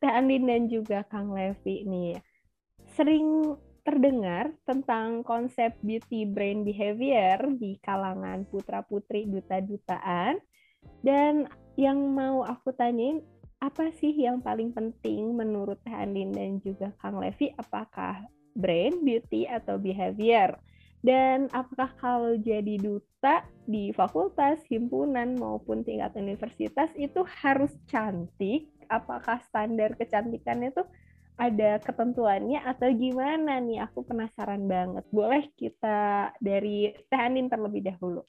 Teh 0.00 0.08
Andin 0.08 0.48
dan 0.48 0.72
juga 0.72 1.04
Kang 1.04 1.36
Levi 1.36 1.84
nih. 1.84 2.16
Sering 2.96 3.52
terdengar 3.84 4.50
tentang 4.64 5.20
konsep 5.20 5.76
beauty 5.84 6.24
brain 6.24 6.64
behavior 6.64 7.36
di 7.60 7.76
kalangan 7.84 8.48
putra-putri 8.48 9.28
duta-dutaan. 9.28 10.40
Dan 11.04 11.48
yang 11.76 12.00
mau 12.16 12.40
aku 12.44 12.72
tanyain, 12.72 13.20
apa 13.60 13.92
sih 13.96 14.12
yang 14.12 14.40
paling 14.40 14.72
penting 14.72 15.36
menurut 15.36 15.80
Teh 15.84 15.92
dan 16.08 16.60
juga 16.64 16.92
Kang 17.00 17.20
Levi? 17.20 17.52
Apakah 17.56 18.24
brain, 18.56 19.04
beauty, 19.04 19.44
atau 19.44 19.76
behavior? 19.76 20.56
Dan 21.04 21.52
apakah 21.52 21.92
kalau 22.00 22.32
jadi 22.40 22.80
duta 22.80 23.44
di 23.68 23.92
fakultas, 23.92 24.64
himpunan, 24.72 25.36
maupun 25.36 25.84
tingkat 25.84 26.16
universitas 26.16 26.88
itu 26.96 27.20
harus 27.44 27.76
cantik? 27.84 28.72
Apakah 28.88 29.44
standar 29.44 29.92
kecantikan 30.00 30.64
itu 30.64 30.80
ada 31.34 31.82
ketentuannya 31.82 32.62
atau 32.62 32.88
gimana 32.94 33.58
nih? 33.58 33.82
Aku 33.90 34.06
penasaran 34.06 34.64
banget. 34.70 35.04
Boleh 35.10 35.50
kita 35.58 36.30
dari 36.38 36.94
Teh 37.10 37.20
Anin 37.20 37.50
terlebih 37.50 37.82
dahulu. 37.82 38.22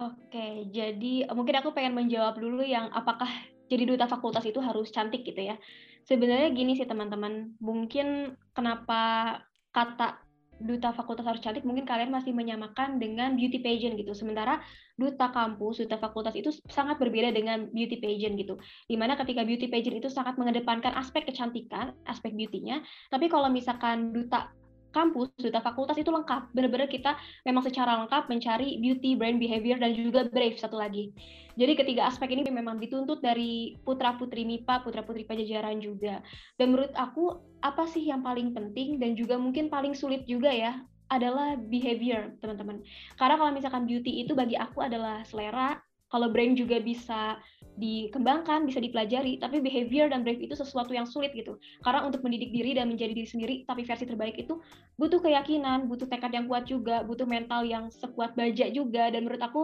Oke, 0.00 0.64
jadi 0.72 1.28
mungkin 1.36 1.60
aku 1.60 1.76
pengen 1.76 1.92
menjawab 1.92 2.40
dulu 2.40 2.64
yang 2.64 2.88
apakah 2.94 3.28
jadi 3.68 3.84
duta 3.84 4.08
fakultas 4.08 4.48
itu 4.48 4.56
harus 4.58 4.88
cantik 4.88 5.22
gitu 5.28 5.44
ya. 5.44 5.60
Sebenarnya 6.08 6.48
gini 6.56 6.72
sih 6.72 6.88
teman-teman, 6.88 7.52
mungkin 7.60 8.32
kenapa 8.56 9.36
kata 9.70 10.29
duta 10.60 10.92
fakultas 10.92 11.24
harus 11.24 11.40
cantik 11.40 11.64
mungkin 11.64 11.88
kalian 11.88 12.12
masih 12.12 12.36
menyamakan 12.36 13.00
dengan 13.00 13.34
beauty 13.34 13.64
pageant 13.64 13.96
gitu. 13.96 14.12
Sementara 14.12 14.60
duta 15.00 15.32
kampus, 15.32 15.80
duta 15.80 15.96
fakultas 15.96 16.36
itu 16.36 16.52
sangat 16.68 17.00
berbeda 17.00 17.32
dengan 17.32 17.72
beauty 17.72 17.96
pageant 17.98 18.36
gitu. 18.36 18.60
Di 18.84 18.94
mana 19.00 19.16
ketika 19.16 19.42
beauty 19.42 19.72
pageant 19.72 19.96
itu 19.96 20.12
sangat 20.12 20.36
mengedepankan 20.36 20.92
aspek 20.92 21.24
kecantikan, 21.24 21.96
aspek 22.04 22.36
beauty-nya. 22.36 22.84
Tapi 23.08 23.32
kalau 23.32 23.48
misalkan 23.48 24.12
duta 24.12 24.52
kampus, 24.90 25.30
duta 25.38 25.62
fakultas 25.62 25.96
itu 25.98 26.10
lengkap. 26.12 26.50
Benar-benar 26.54 26.86
kita 26.90 27.16
memang 27.46 27.62
secara 27.64 27.98
lengkap 28.04 28.30
mencari 28.30 28.78
beauty, 28.78 29.16
brand 29.18 29.38
behavior, 29.38 29.78
dan 29.78 29.94
juga 29.96 30.26
brave 30.28 30.58
satu 30.58 30.78
lagi. 30.78 31.10
Jadi 31.58 31.72
ketiga 31.74 32.06
aspek 32.06 32.30
ini 32.30 32.46
memang 32.46 32.78
dituntut 32.78 33.18
dari 33.20 33.74
putra-putri 33.82 34.46
MIPA, 34.46 34.86
putra-putri 34.86 35.26
Pajajaran 35.26 35.82
juga. 35.82 36.22
Dan 36.56 36.72
menurut 36.74 36.94
aku, 36.94 37.42
apa 37.60 37.84
sih 37.90 38.06
yang 38.06 38.22
paling 38.22 38.54
penting 38.54 39.02
dan 39.02 39.18
juga 39.18 39.36
mungkin 39.36 39.68
paling 39.68 39.92
sulit 39.92 40.24
juga 40.24 40.50
ya, 40.54 40.78
adalah 41.10 41.58
behavior, 41.58 42.38
teman-teman. 42.38 42.86
Karena 43.18 43.34
kalau 43.34 43.50
misalkan 43.50 43.82
beauty 43.82 44.22
itu 44.22 44.32
bagi 44.38 44.54
aku 44.54 44.78
adalah 44.78 45.26
selera, 45.26 45.74
kalau 46.10 46.28
brand 46.28 46.58
juga 46.58 46.82
bisa 46.82 47.38
dikembangkan, 47.80 48.68
bisa 48.68 48.82
dipelajari, 48.82 49.40
tapi 49.40 49.62
behavior 49.64 50.12
dan 50.12 50.20
brave 50.20 50.42
itu 50.42 50.52
sesuatu 50.52 50.92
yang 50.92 51.08
sulit 51.08 51.32
gitu. 51.32 51.56
Karena 51.80 52.04
untuk 52.04 52.20
mendidik 52.20 52.52
diri 52.52 52.76
dan 52.76 52.92
menjadi 52.92 53.16
diri 53.16 53.28
sendiri, 53.30 53.54
tapi 53.64 53.88
versi 53.88 54.04
terbaik 54.04 54.36
itu 54.36 54.60
butuh 55.00 55.22
keyakinan, 55.22 55.88
butuh 55.88 56.04
tekad 56.10 56.34
yang 56.34 56.44
kuat 56.50 56.68
juga, 56.68 57.00
butuh 57.06 57.24
mental 57.24 57.64
yang 57.64 57.88
sekuat 57.88 58.36
baja 58.36 58.68
juga, 58.68 59.08
dan 59.08 59.24
menurut 59.24 59.40
aku 59.40 59.62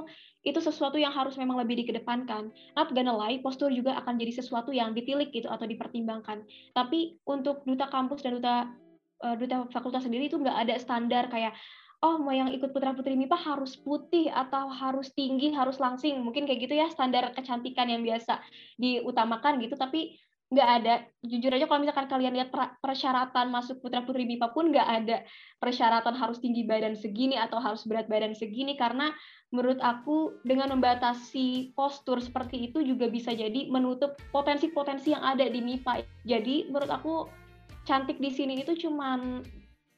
itu 0.49 0.57
sesuatu 0.63 0.97
yang 0.97 1.13
harus 1.13 1.37
memang 1.37 1.61
lebih 1.61 1.85
dikedepankan. 1.85 2.49
Not 2.79 2.95
gonna 2.97 3.13
lie, 3.13 3.43
postur 3.45 3.69
juga 3.69 3.99
akan 4.01 4.17
jadi 4.17 4.33
sesuatu 4.41 4.73
yang 4.73 4.97
ditilik 4.97 5.29
gitu 5.35 5.51
atau 5.53 5.69
dipertimbangkan. 5.69 6.47
Tapi 6.73 7.21
untuk 7.29 7.67
duta 7.69 7.91
kampus 7.91 8.25
dan 8.25 8.41
duta 8.41 8.71
uh, 9.25 9.37
duta 9.37 9.69
fakultas 9.73 10.05
sendiri 10.05 10.29
itu 10.29 10.41
nggak 10.41 10.57
ada 10.57 10.75
standar 10.81 11.29
kayak 11.29 11.53
oh 12.05 12.21
mau 12.21 12.35
yang 12.35 12.53
ikut 12.53 12.73
putra 12.77 12.93
putri 12.93 13.17
MIPA 13.17 13.37
harus 13.37 13.79
putih 13.79 14.29
atau 14.29 14.69
harus 14.69 15.13
tinggi, 15.17 15.53
harus 15.57 15.81
langsing. 15.81 16.21
Mungkin 16.21 16.45
kayak 16.45 16.61
gitu 16.69 16.75
ya 16.77 16.87
standar 16.93 17.33
kecantikan 17.33 17.89
yang 17.89 18.05
biasa 18.05 18.41
diutamakan 18.77 19.61
gitu, 19.65 19.79
tapi 19.81 20.21
nggak 20.47 20.69
ada. 20.83 20.95
Jujur 21.27 21.51
aja 21.51 21.67
kalau 21.67 21.83
misalkan 21.83 22.07
kalian 22.07 22.39
lihat 22.39 22.55
persyaratan 22.79 23.51
masuk 23.51 23.83
putra 23.83 24.07
putri 24.07 24.29
MIPA 24.29 24.55
pun 24.55 24.71
nggak 24.71 24.89
ada 25.03 25.27
persyaratan 25.59 26.15
harus 26.15 26.39
tinggi 26.39 26.63
badan 26.63 26.95
segini 26.95 27.35
atau 27.35 27.59
harus 27.59 27.83
berat 27.83 28.07
badan 28.07 28.31
segini 28.31 28.79
karena 28.79 29.11
menurut 29.51 29.83
aku 29.83 30.39
dengan 30.47 30.71
membatasi 30.79 31.75
postur 31.75 32.23
seperti 32.23 32.71
itu 32.71 32.83
juga 32.87 33.11
bisa 33.11 33.35
jadi 33.35 33.67
menutup 33.67 34.15
potensi-potensi 34.31 35.11
yang 35.19 35.25
ada 35.27 35.51
di 35.51 35.59
MIPA. 35.59 36.07
Jadi 36.23 36.71
menurut 36.71 36.91
aku 36.95 37.27
cantik 37.83 38.23
di 38.23 38.31
sini 38.31 38.63
itu 38.63 38.87
cuman 38.87 39.43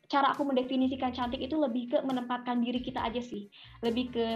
cara 0.08 0.32
aku 0.32 0.42
mendefinisikan 0.48 1.12
cantik 1.12 1.40
itu 1.44 1.54
lebih 1.54 1.92
ke 1.92 1.98
menempatkan 2.00 2.64
diri 2.64 2.80
kita 2.80 3.04
aja 3.04 3.20
sih. 3.20 3.52
Lebih 3.84 4.04
ke 4.12 4.26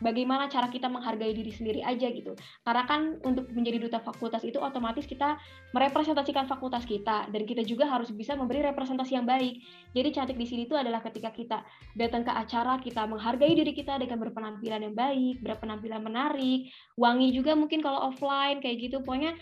bagaimana 0.00 0.48
cara 0.48 0.66
kita 0.72 0.88
menghargai 0.88 1.36
diri 1.36 1.52
sendiri 1.52 1.84
aja 1.84 2.08
gitu. 2.08 2.32
Karena 2.64 2.84
kan 2.88 3.20
untuk 3.22 3.46
menjadi 3.52 3.78
duta 3.78 3.98
fakultas 4.00 4.42
itu 4.42 4.56
otomatis 4.58 5.04
kita 5.04 5.36
merepresentasikan 5.76 6.48
fakultas 6.48 6.88
kita 6.88 7.28
dan 7.28 7.42
kita 7.44 7.62
juga 7.62 7.86
harus 7.86 8.08
bisa 8.10 8.34
memberi 8.34 8.64
representasi 8.64 9.14
yang 9.14 9.28
baik. 9.28 9.60
Jadi 9.92 10.08
cantik 10.10 10.38
di 10.40 10.48
sini 10.48 10.64
itu 10.64 10.74
adalah 10.74 11.04
ketika 11.04 11.30
kita 11.30 11.62
datang 11.94 12.24
ke 12.24 12.32
acara 12.32 12.80
kita 12.80 13.04
menghargai 13.06 13.52
diri 13.52 13.76
kita 13.76 14.00
dengan 14.00 14.18
berpenampilan 14.18 14.80
yang 14.80 14.96
baik 14.96 15.44
berpenampilan 15.44 16.00
menarik 16.00 16.72
wangi 16.96 17.30
juga 17.30 17.52
mungkin 17.54 17.84
kalau 17.84 18.10
offline 18.10 18.58
kayak 18.64 18.90
gitu. 18.90 19.04
Pokoknya 19.04 19.36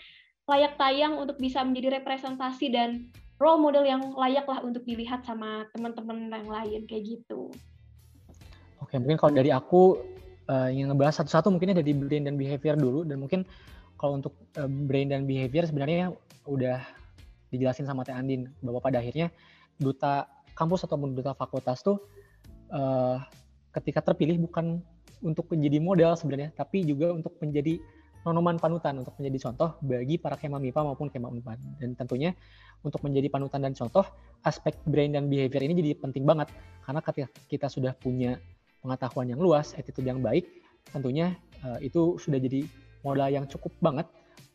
layak 0.49 0.75
tayang 0.81 1.15
untuk 1.15 1.37
bisa 1.39 1.63
menjadi 1.63 2.01
representasi 2.01 2.67
dan 2.73 3.07
role 3.39 3.59
model 3.63 3.87
yang 3.87 4.03
layak 4.13 4.45
lah 4.45 4.59
untuk 4.61 4.83
dilihat 4.83 5.23
sama 5.23 5.65
teman-teman 5.71 6.27
yang 6.27 6.51
lain 6.51 6.81
kayak 6.85 7.03
gitu. 7.07 7.47
Oke, 8.83 8.99
mungkin 8.99 9.15
kalau 9.15 9.31
dari 9.31 9.51
aku 9.51 9.99
uh, 10.51 10.69
yang 10.69 10.91
ngebahas 10.91 11.23
satu-satu 11.23 11.47
mungkinnya 11.51 11.79
dari 11.79 11.95
brain 11.95 12.27
dan 12.27 12.35
behavior 12.35 12.75
dulu 12.75 13.07
dan 13.07 13.23
mungkin 13.23 13.47
kalau 13.95 14.19
untuk 14.19 14.35
uh, 14.59 14.67
brain 14.67 15.11
dan 15.11 15.23
behavior 15.23 15.63
sebenarnya 15.63 16.11
udah 16.47 16.83
dijelasin 17.51 17.87
sama 17.87 18.03
Teh 18.03 18.15
Andin 18.15 18.51
bahwa 18.59 18.83
pada 18.83 18.99
akhirnya 18.99 19.31
duta 19.79 20.27
kampus 20.53 20.83
ataupun 20.83 21.15
duta 21.15 21.31
fakultas 21.31 21.79
tuh 21.79 21.99
uh, 22.75 23.23
ketika 23.71 24.03
terpilih 24.11 24.35
bukan 24.43 24.83
untuk 25.23 25.51
menjadi 25.51 25.79
model 25.79 26.11
sebenarnya 26.15 26.51
tapi 26.55 26.83
juga 26.83 27.11
untuk 27.11 27.35
menjadi 27.39 27.79
nonoman 28.27 28.59
panutan 28.59 28.99
untuk 28.99 29.15
menjadi 29.15 29.49
contoh 29.49 29.79
bagi 29.79 30.19
para 30.19 30.35
kema 30.35 30.59
MIPA 30.59 30.81
maupun 30.83 31.07
kema 31.07 31.31
UNPAD. 31.31 31.59
Dan 31.79 31.95
tentunya 31.95 32.35
untuk 32.83 33.03
menjadi 33.03 33.31
panutan 33.31 33.63
dan 33.63 33.73
contoh, 33.75 34.03
aspek 34.43 34.75
brain 34.87 35.15
dan 35.15 35.31
behavior 35.31 35.63
ini 35.63 35.73
jadi 35.79 35.91
penting 35.99 36.27
banget. 36.27 36.51
Karena 36.83 36.99
ketika 36.99 37.27
kita 37.47 37.67
sudah 37.71 37.93
punya 37.95 38.39
pengetahuan 38.83 39.27
yang 39.31 39.39
luas, 39.39 39.75
attitude 39.75 40.07
yang 40.07 40.19
baik, 40.19 40.47
tentunya 40.91 41.35
uh, 41.63 41.79
itu 41.79 42.19
sudah 42.19 42.39
jadi 42.39 42.63
modal 43.03 43.29
yang 43.31 43.45
cukup 43.47 43.71
banget 43.79 44.07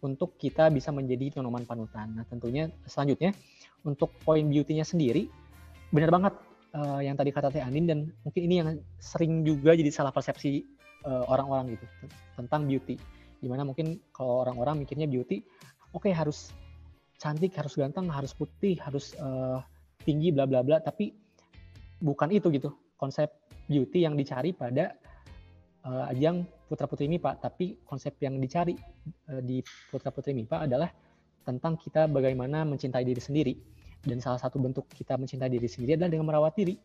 untuk 0.05 0.37
kita 0.37 0.69
bisa 0.69 0.93
menjadi 0.93 1.41
nonoman 1.41 1.65
panutan. 1.65 2.13
Nah 2.13 2.25
tentunya 2.29 2.69
selanjutnya 2.85 3.33
untuk 3.85 4.13
poin 4.25 4.45
beauty-nya 4.45 4.85
sendiri, 4.85 5.29
benar 5.89 6.13
banget 6.13 6.35
uh, 6.77 7.01
yang 7.01 7.17
tadi 7.17 7.33
kata 7.33 7.49
Teh 7.49 7.65
Anin 7.65 7.89
dan 7.89 7.99
mungkin 8.21 8.43
ini 8.45 8.55
yang 8.61 8.69
sering 9.01 9.45
juga 9.45 9.73
jadi 9.73 9.89
salah 9.89 10.13
persepsi 10.13 10.65
eh, 11.05 11.25
orang-orang 11.29 11.69
uh, 11.69 11.73
gitu 11.77 11.87
tentang 12.37 12.65
beauty 12.69 12.97
di 13.45 13.53
mana 13.53 13.69
mungkin 13.69 14.01
kalau 14.17 14.41
orang-orang 14.49 14.89
mikirnya 14.89 15.05
beauty 15.05 15.45
oke 15.93 16.09
okay, 16.09 16.13
harus 16.17 16.51
cantik 17.21 17.55
harus 17.55 17.77
ganteng 17.79 18.11
harus 18.11 18.33
putih 18.33 18.81
harus 18.81 19.13
uh, 19.21 19.63
tinggi 20.03 20.35
bla 20.35 20.45
bla 20.45 20.61
bla. 20.61 20.83
Tapi 20.83 21.15
bukan 22.03 22.29
itu 22.35 22.53
gitu 22.53 22.75
konsep 23.01 23.33
beauty 23.71 24.05
yang 24.05 24.19
dicari 24.19 24.53
pada 24.53 24.93
uh, 25.89 26.11
ajang 26.13 26.45
putra 26.69 26.85
putri 26.85 27.09
MIPA 27.09 27.41
tapi 27.41 27.81
konsep 27.87 28.19
yang 28.21 28.37
dicari 28.37 28.77
uh, 29.33 29.41
di 29.41 29.65
putra 29.89 30.13
putri 30.13 30.37
MIPA 30.37 30.69
adalah 30.69 30.91
tentang 31.45 31.77
kita 31.81 32.09
bagaimana 32.09 32.65
mencintai 32.65 33.05
diri 33.05 33.21
sendiri. 33.21 33.55
Dan 34.05 34.21
salah 34.21 34.37
satu 34.37 34.61
bentuk 34.61 34.85
kita 34.93 35.17
mencintai 35.17 35.49
diri 35.49 35.65
sendiri 35.65 35.97
adalah 35.97 36.13
dengan 36.13 36.27
merawat 36.29 36.53
diri. 36.57 36.77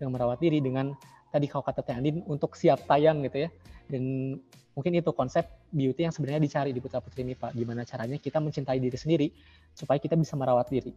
Dengan 0.00 0.16
merawat 0.16 0.40
diri 0.40 0.64
dengan 0.64 0.96
tadi 1.34 1.50
kau 1.50 1.66
kata 1.66 1.82
Teh 1.82 1.98
Andin 1.98 2.22
untuk 2.30 2.54
siap 2.54 2.86
tayang 2.86 3.26
gitu 3.26 3.44
ya 3.46 3.50
dan 3.90 4.38
mungkin 4.74 4.92
itu 4.94 5.10
konsep 5.10 5.46
beauty 5.70 6.06
yang 6.06 6.14
sebenarnya 6.14 6.42
dicari 6.42 6.70
di 6.70 6.78
Putra 6.82 7.02
Putri 7.02 7.26
ini 7.26 7.34
Pak. 7.38 7.54
Gimana 7.54 7.86
caranya 7.86 8.18
kita 8.18 8.42
mencintai 8.42 8.78
diri 8.78 8.98
sendiri 8.98 9.26
supaya 9.74 9.98
kita 10.02 10.18
bisa 10.18 10.34
merawat 10.34 10.70
diri. 10.70 10.94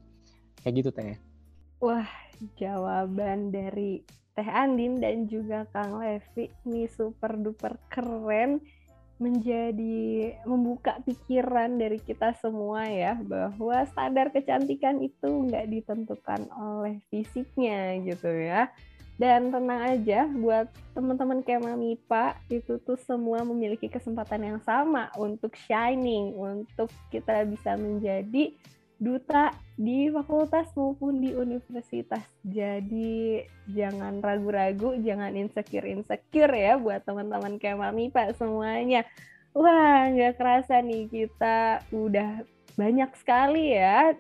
Kayak 0.61 0.73
gitu 0.81 0.89
Teh. 0.93 1.17
Wah, 1.81 2.09
jawaban 2.57 3.53
dari 3.53 4.01
Teh 4.33 4.49
Andin 4.49 4.97
dan 4.97 5.29
juga 5.29 5.65
Kang 5.69 6.01
Levi 6.01 6.49
ini 6.65 6.89
super 6.89 7.37
duper 7.37 7.77
keren 7.89 8.61
menjadi 9.17 10.37
membuka 10.45 11.01
pikiran 11.01 11.73
dari 11.81 11.97
kita 11.97 12.37
semua 12.37 12.85
ya 12.85 13.17
bahwa 13.17 13.81
standar 13.89 14.29
kecantikan 14.29 15.01
itu 15.01 15.25
nggak 15.25 15.65
ditentukan 15.73 16.45
oleh 16.53 17.01
fisiknya 17.09 17.97
gitu 18.05 18.29
ya 18.29 18.69
dan 19.17 19.49
tenang 19.49 19.97
aja 19.97 20.29
buat 20.29 20.69
teman-teman 20.93 21.41
Kema 21.41 21.73
MIPA 21.73 22.37
itu 22.53 22.77
tuh 22.85 22.97
semua 23.01 23.41
memiliki 23.41 23.89
kesempatan 23.89 24.45
yang 24.45 24.59
sama 24.61 25.09
untuk 25.17 25.57
shining, 25.57 26.37
untuk 26.37 26.93
kita 27.09 27.41
bisa 27.49 27.73
menjadi 27.73 28.53
duta 28.97 29.53
di 29.77 30.09
fakultas 30.09 30.69
maupun 30.73 31.21
di 31.21 31.33
universitas. 31.33 32.21
Jadi 32.45 33.41
jangan 33.69 34.21
ragu-ragu, 34.21 34.97
jangan 35.01 35.33
insecure-insecure 35.33 36.53
ya 36.53 36.77
buat 36.77 37.01
teman-teman 37.05 37.57
Kema 37.57 37.89
MIPA 37.89 38.37
semuanya. 38.37 39.01
Wah, 39.57 40.05
nggak 40.13 40.37
kerasa 40.37 40.81
nih 40.85 41.09
kita 41.09 41.81
udah 41.89 42.45
banyak 42.77 43.09
sekali 43.17 43.73
ya 43.73 44.13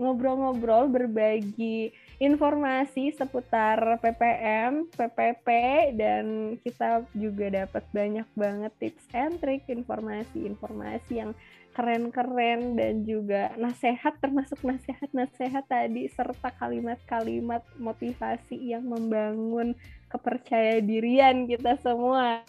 ngobrol-ngobrol 0.00 0.88
berbagi 0.88 1.92
informasi 2.20 3.16
seputar 3.16 3.80
PPM, 4.04 4.92
PPP 4.92 5.48
dan 5.96 6.54
kita 6.60 7.08
juga 7.16 7.48
dapat 7.64 7.80
banyak 7.96 8.28
banget 8.36 8.72
tips 8.76 9.08
and 9.16 9.40
trick 9.40 9.64
informasi-informasi 9.72 11.12
yang 11.16 11.32
keren-keren 11.72 12.76
dan 12.76 13.08
juga 13.08 13.56
nasihat 13.56 14.20
termasuk 14.20 14.60
nasihat-nasihat 14.60 15.64
tadi 15.64 16.12
serta 16.12 16.52
kalimat-kalimat 16.60 17.64
motivasi 17.80 18.68
yang 18.68 18.84
membangun 18.84 19.72
kepercayaan 20.12 20.84
dirian 20.84 21.48
kita 21.48 21.80
semua. 21.80 22.44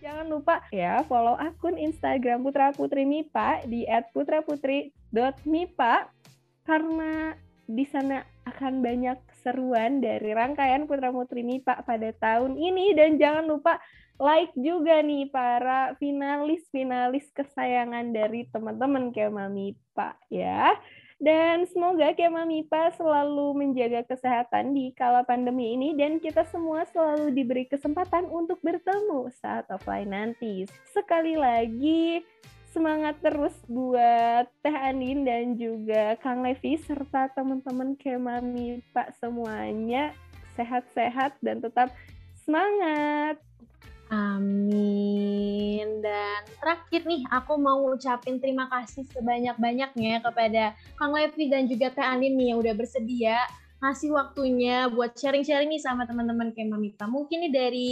Jangan 0.00 0.24
lupa 0.24 0.64
ya 0.72 1.04
follow 1.04 1.36
akun 1.36 1.76
Instagram 1.76 2.40
Putra 2.40 2.72
Putri 2.72 3.04
Mipa 3.04 3.60
di 3.68 3.84
@putraputri.mipa 4.14 6.08
karena 6.64 7.36
di 7.66 7.84
sana 7.84 8.35
akan 8.46 8.78
banyak 8.80 9.18
seruan 9.42 9.98
dari 9.98 10.30
rangkaian 10.30 10.86
Putra 10.86 11.10
Putri 11.10 11.42
Mipa 11.42 11.82
pada 11.82 12.14
tahun 12.14 12.54
ini 12.54 12.94
dan 12.94 13.18
jangan 13.18 13.44
lupa 13.50 13.82
like 14.16 14.54
juga 14.56 15.04
nih 15.04 15.28
para 15.28 15.92
finalis-finalis 16.00 17.28
kesayangan 17.36 18.14
dari 18.14 18.48
teman-teman 18.48 19.12
Kema 19.12 19.50
MIPA 19.52 20.08
ya. 20.32 20.72
Dan 21.16 21.64
semoga 21.72 22.12
Kema 22.12 22.44
MIPA 22.44 22.92
selalu 23.00 23.56
menjaga 23.56 24.04
kesehatan 24.04 24.76
di 24.76 24.92
kala 24.92 25.24
pandemi 25.24 25.72
ini 25.72 25.96
dan 25.96 26.20
kita 26.20 26.44
semua 26.52 26.84
selalu 26.92 27.32
diberi 27.32 27.64
kesempatan 27.64 28.28
untuk 28.28 28.60
bertemu 28.60 29.32
saat 29.40 29.64
offline 29.72 30.12
nanti. 30.12 30.68
Sekali 30.92 31.40
lagi, 31.40 32.20
semangat 32.76 33.16
terus 33.24 33.56
buat 33.64 34.44
Teh 34.60 34.76
Andin 34.76 35.24
dan 35.24 35.56
juga 35.56 36.12
Kang 36.20 36.44
Levi 36.44 36.76
serta 36.76 37.32
teman-teman 37.32 37.96
Kema 37.96 38.44
MIPA 38.44 39.16
semuanya 39.16 40.12
sehat-sehat 40.60 41.40
dan 41.40 41.64
tetap 41.64 41.88
semangat. 42.44 43.40
Amin. 44.12 45.88
Dan 46.04 46.40
terakhir 46.60 47.08
nih, 47.08 47.24
aku 47.32 47.56
mau 47.56 47.80
ucapin 47.96 48.36
terima 48.44 48.68
kasih 48.68 49.08
sebanyak-banyaknya 49.08 50.20
kepada 50.20 50.76
Kang 51.00 51.16
Levi 51.16 51.48
dan 51.48 51.64
juga 51.64 51.88
Teh 51.96 52.04
Andin 52.04 52.36
nih 52.36 52.52
yang 52.52 52.60
udah 52.60 52.76
bersedia 52.76 53.40
ngasih 53.80 54.12
waktunya 54.12 54.92
buat 54.92 55.16
sharing-sharing 55.16 55.72
nih 55.72 55.80
sama 55.80 56.04
teman-teman 56.04 56.52
Kema 56.52 56.76
Mita. 56.76 57.08
Mungkin 57.08 57.48
nih 57.48 57.52
dari 57.56 57.88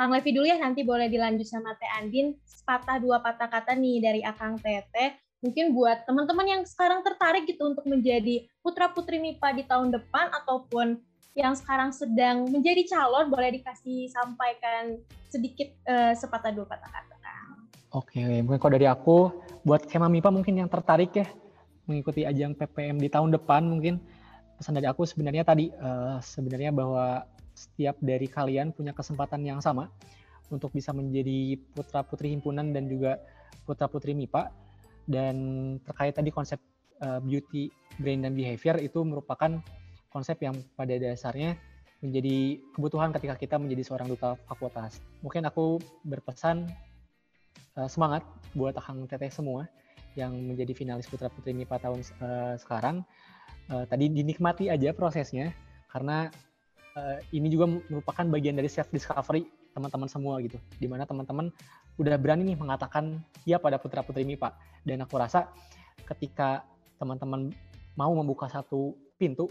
Kang 0.00 0.16
Levi 0.16 0.32
dulu 0.32 0.48
ya, 0.48 0.56
nanti 0.56 0.80
boleh 0.80 1.12
dilanjut 1.12 1.44
sama 1.44 1.76
Teh 1.76 1.92
Andin. 2.00 2.32
Sepatah 2.48 2.96
dua 2.96 3.20
patah 3.20 3.52
kata 3.52 3.76
nih 3.76 4.00
dari 4.00 4.24
Akang 4.24 4.56
Tete. 4.56 5.20
Mungkin 5.44 5.76
buat 5.76 6.08
teman-teman 6.08 6.48
yang 6.48 6.62
sekarang 6.64 7.04
tertarik 7.04 7.44
gitu 7.44 7.68
untuk 7.68 7.84
menjadi 7.84 8.48
putra-putri 8.64 9.20
MIPA 9.20 9.60
di 9.60 9.64
tahun 9.68 9.92
depan 9.92 10.32
ataupun 10.40 10.96
yang 11.36 11.52
sekarang 11.52 11.92
sedang 11.92 12.48
menjadi 12.48 12.80
calon 12.88 13.28
boleh 13.28 13.60
dikasih 13.60 14.08
sampaikan 14.08 14.96
sedikit 15.28 15.68
uh, 15.84 16.16
sepatah 16.16 16.48
dua 16.48 16.64
patah 16.64 16.88
kata 16.88 17.16
Oke, 17.90 18.22
mungkin 18.22 18.56
kalau 18.62 18.72
dari 18.78 18.86
aku 18.86 19.34
buat 19.66 19.84
Kema 19.84 20.08
MIPA 20.08 20.30
mungkin 20.32 20.54
yang 20.64 20.70
tertarik 20.70 21.12
ya 21.12 21.28
mengikuti 21.84 22.22
ajang 22.22 22.56
PPM 22.56 23.02
di 23.02 23.10
tahun 23.12 23.34
depan 23.34 23.68
mungkin 23.68 23.98
pesan 24.56 24.78
dari 24.78 24.86
aku 24.86 25.02
sebenarnya 25.04 25.42
tadi 25.42 25.68
uh, 25.74 26.22
sebenarnya 26.22 26.70
bahwa 26.70 27.26
setiap 27.60 28.00
dari 28.00 28.24
kalian 28.24 28.72
punya 28.72 28.96
kesempatan 28.96 29.44
yang 29.44 29.60
sama 29.60 29.92
untuk 30.48 30.72
bisa 30.72 30.96
menjadi 30.96 31.60
putra 31.76 32.00
putri 32.00 32.32
himpunan 32.32 32.72
dan 32.72 32.88
juga 32.88 33.20
putra 33.68 33.86
putri 33.86 34.16
MIPA 34.16 34.48
dan 35.04 35.36
terkait 35.84 36.16
tadi 36.16 36.32
konsep 36.32 36.58
uh, 37.04 37.20
beauty 37.20 37.68
brain 38.00 38.24
dan 38.24 38.32
behavior 38.32 38.80
itu 38.80 39.04
merupakan 39.04 39.60
konsep 40.08 40.40
yang 40.42 40.56
pada 40.74 40.96
dasarnya 40.96 41.54
menjadi 42.00 42.56
kebutuhan 42.72 43.12
ketika 43.12 43.36
kita 43.36 43.56
menjadi 43.60 43.84
seorang 43.84 44.08
duta 44.08 44.34
fakultas. 44.48 45.04
Mungkin 45.20 45.44
aku 45.44 45.76
berpesan 46.08 46.64
uh, 47.76 47.88
semangat 47.90 48.24
buat 48.56 48.72
Akang 48.74 49.04
Teteh 49.04 49.28
semua 49.28 49.68
yang 50.18 50.34
menjadi 50.34 50.74
finalis 50.74 51.06
Putra 51.06 51.30
Putri 51.30 51.54
MIPA 51.54 51.76
tahun 51.78 52.00
uh, 52.24 52.54
sekarang. 52.58 53.04
Uh, 53.70 53.86
tadi 53.86 54.10
dinikmati 54.10 54.66
aja 54.66 54.90
prosesnya 54.90 55.54
karena 55.92 56.26
uh, 56.96 57.18
ini 57.30 57.50
juga 57.50 57.68
merupakan 57.90 58.24
bagian 58.26 58.56
dari 58.58 58.70
self 58.70 58.90
discovery 58.90 59.46
teman-teman 59.74 60.08
semua 60.10 60.42
gitu. 60.42 60.58
Di 60.78 60.86
mana 60.90 61.06
teman-teman 61.06 61.50
udah 62.00 62.16
berani 62.16 62.54
nih 62.54 62.58
mengatakan 62.58 63.22
ya 63.46 63.60
pada 63.60 63.78
Putra 63.78 64.02
Putri 64.02 64.26
MIPA. 64.26 64.54
Dan 64.82 65.04
aku 65.04 65.20
rasa 65.20 65.50
ketika 66.06 66.64
teman-teman 66.98 67.52
mau 67.94 68.12
membuka 68.16 68.48
satu 68.48 68.96
pintu 69.20 69.50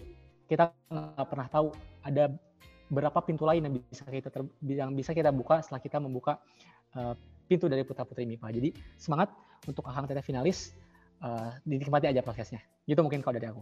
kita 0.49 0.73
nggak 0.89 1.27
pernah 1.29 1.47
tahu 1.47 1.67
ada 2.01 2.33
berapa 2.89 3.21
pintu 3.21 3.45
lain 3.45 3.69
yang 3.69 3.73
bisa 3.77 4.01
kita 4.09 4.33
ter, 4.33 4.41
yang 4.65 4.91
bisa 4.97 5.13
kita 5.13 5.29
buka 5.29 5.61
setelah 5.61 5.77
kita 5.77 6.01
membuka 6.01 6.41
uh, 6.97 7.13
pintu 7.45 7.69
dari 7.69 7.85
putra 7.85 8.01
putri 8.01 8.25
MIPA. 8.25 8.49
Jadi 8.49 8.69
semangat 8.97 9.29
untuk 9.69 9.85
Akang 9.85 10.09
Teteh 10.09 10.25
finalis, 10.25 10.73
uh, 11.21 11.53
dinikmati 11.61 12.09
aja 12.09 12.25
prosesnya. 12.25 12.65
Gitu 12.89 12.97
mungkin 13.05 13.21
kalau 13.21 13.37
dari 13.37 13.53
aku. 13.53 13.61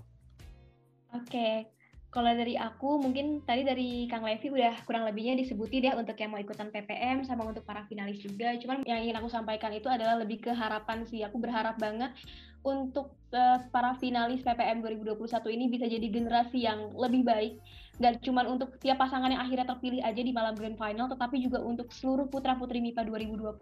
Oke, 1.16 1.68
kalau 2.08 2.32
dari 2.32 2.56
aku 2.56 3.04
mungkin 3.04 3.44
tadi 3.44 3.68
dari 3.68 4.08
Kang 4.08 4.24
Levi 4.24 4.48
udah 4.48 4.80
kurang 4.88 5.04
lebihnya 5.04 5.36
disebutin 5.36 5.92
ya 5.92 5.94
untuk 6.00 6.16
yang 6.16 6.32
mau 6.32 6.40
ikutan 6.40 6.72
PPM 6.72 7.28
sama 7.28 7.44
untuk 7.44 7.68
para 7.68 7.84
finalis 7.86 8.24
juga. 8.24 8.56
Cuman 8.58 8.88
yang 8.88 9.04
ingin 9.04 9.20
aku 9.20 9.28
sampaikan 9.28 9.76
itu 9.76 9.92
adalah 9.92 10.16
lebih 10.16 10.40
ke 10.40 10.52
harapan 10.56 11.04
sih. 11.04 11.22
Aku 11.28 11.36
berharap 11.38 11.76
banget 11.76 12.16
untuk 12.64 13.16
uh, 13.36 13.60
para 13.72 13.96
finalis 14.00 14.44
PPM 14.44 14.84
2021 14.84 15.20
ini 15.56 15.66
bisa 15.68 15.86
jadi 15.88 16.08
generasi 16.08 16.64
yang 16.64 16.96
lebih 16.96 17.28
baik 17.28 17.54
gak 17.98 18.22
cuma 18.22 18.46
untuk 18.46 18.78
tiap 18.78 19.02
pasangan 19.02 19.30
yang 19.30 19.42
akhirnya 19.42 19.66
terpilih 19.66 20.02
aja 20.06 20.22
di 20.22 20.32
malam 20.34 20.54
grand 20.54 20.78
final 20.78 21.10
tetapi 21.10 21.42
juga 21.42 21.62
untuk 21.62 21.90
seluruh 21.90 22.30
putra 22.30 22.54
putri 22.54 22.78
MIPA 22.78 23.10
2021 23.10 23.58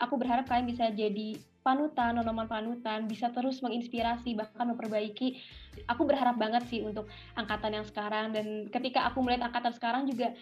aku 0.00 0.14
berharap 0.20 0.44
kalian 0.44 0.66
bisa 0.68 0.92
jadi 0.92 1.40
panutan 1.68 2.16
nonoman 2.16 2.48
panutan 2.48 3.04
bisa 3.04 3.28
terus 3.28 3.60
menginspirasi 3.60 4.32
bahkan 4.32 4.72
memperbaiki. 4.72 5.36
Aku 5.84 6.08
berharap 6.08 6.40
banget 6.40 6.64
sih 6.72 6.80
untuk 6.80 7.12
angkatan 7.36 7.76
yang 7.76 7.84
sekarang 7.84 8.32
dan 8.32 8.72
ketika 8.72 9.04
aku 9.04 9.20
melihat 9.20 9.52
angkatan 9.52 9.76
sekarang 9.76 10.08
juga 10.08 10.32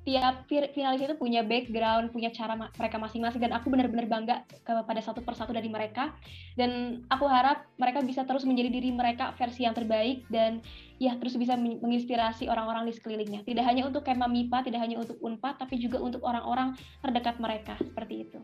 tiap 0.00 0.48
finalis 0.48 1.04
itu 1.04 1.14
punya 1.20 1.44
background, 1.44 2.08
punya 2.08 2.32
cara 2.32 2.56
mereka 2.56 2.96
masing-masing 2.96 3.40
dan 3.40 3.52
aku 3.52 3.68
benar-benar 3.68 4.08
bangga 4.08 4.36
kepada 4.64 5.00
satu 5.04 5.20
persatu 5.20 5.52
dari 5.52 5.68
mereka 5.68 6.16
dan 6.56 7.02
aku 7.12 7.28
harap 7.28 7.68
mereka 7.76 8.00
bisa 8.00 8.24
terus 8.24 8.48
menjadi 8.48 8.72
diri 8.72 8.90
mereka 8.96 9.36
versi 9.36 9.68
yang 9.68 9.76
terbaik 9.76 10.24
dan 10.32 10.64
ya 10.96 11.16
terus 11.20 11.36
bisa 11.36 11.52
menginspirasi 11.56 12.48
orang-orang 12.48 12.88
di 12.88 12.96
sekelilingnya. 12.96 13.44
Tidak 13.44 13.64
hanya 13.64 13.84
untuk 13.84 14.00
Kema 14.00 14.24
MIPA, 14.24 14.64
tidak 14.64 14.80
hanya 14.80 14.96
untuk 15.00 15.20
Unpad, 15.20 15.60
tapi 15.60 15.76
juga 15.76 16.00
untuk 16.00 16.24
orang-orang 16.24 16.72
terdekat 17.04 17.36
mereka 17.36 17.76
seperti 17.80 18.28
itu. 18.28 18.40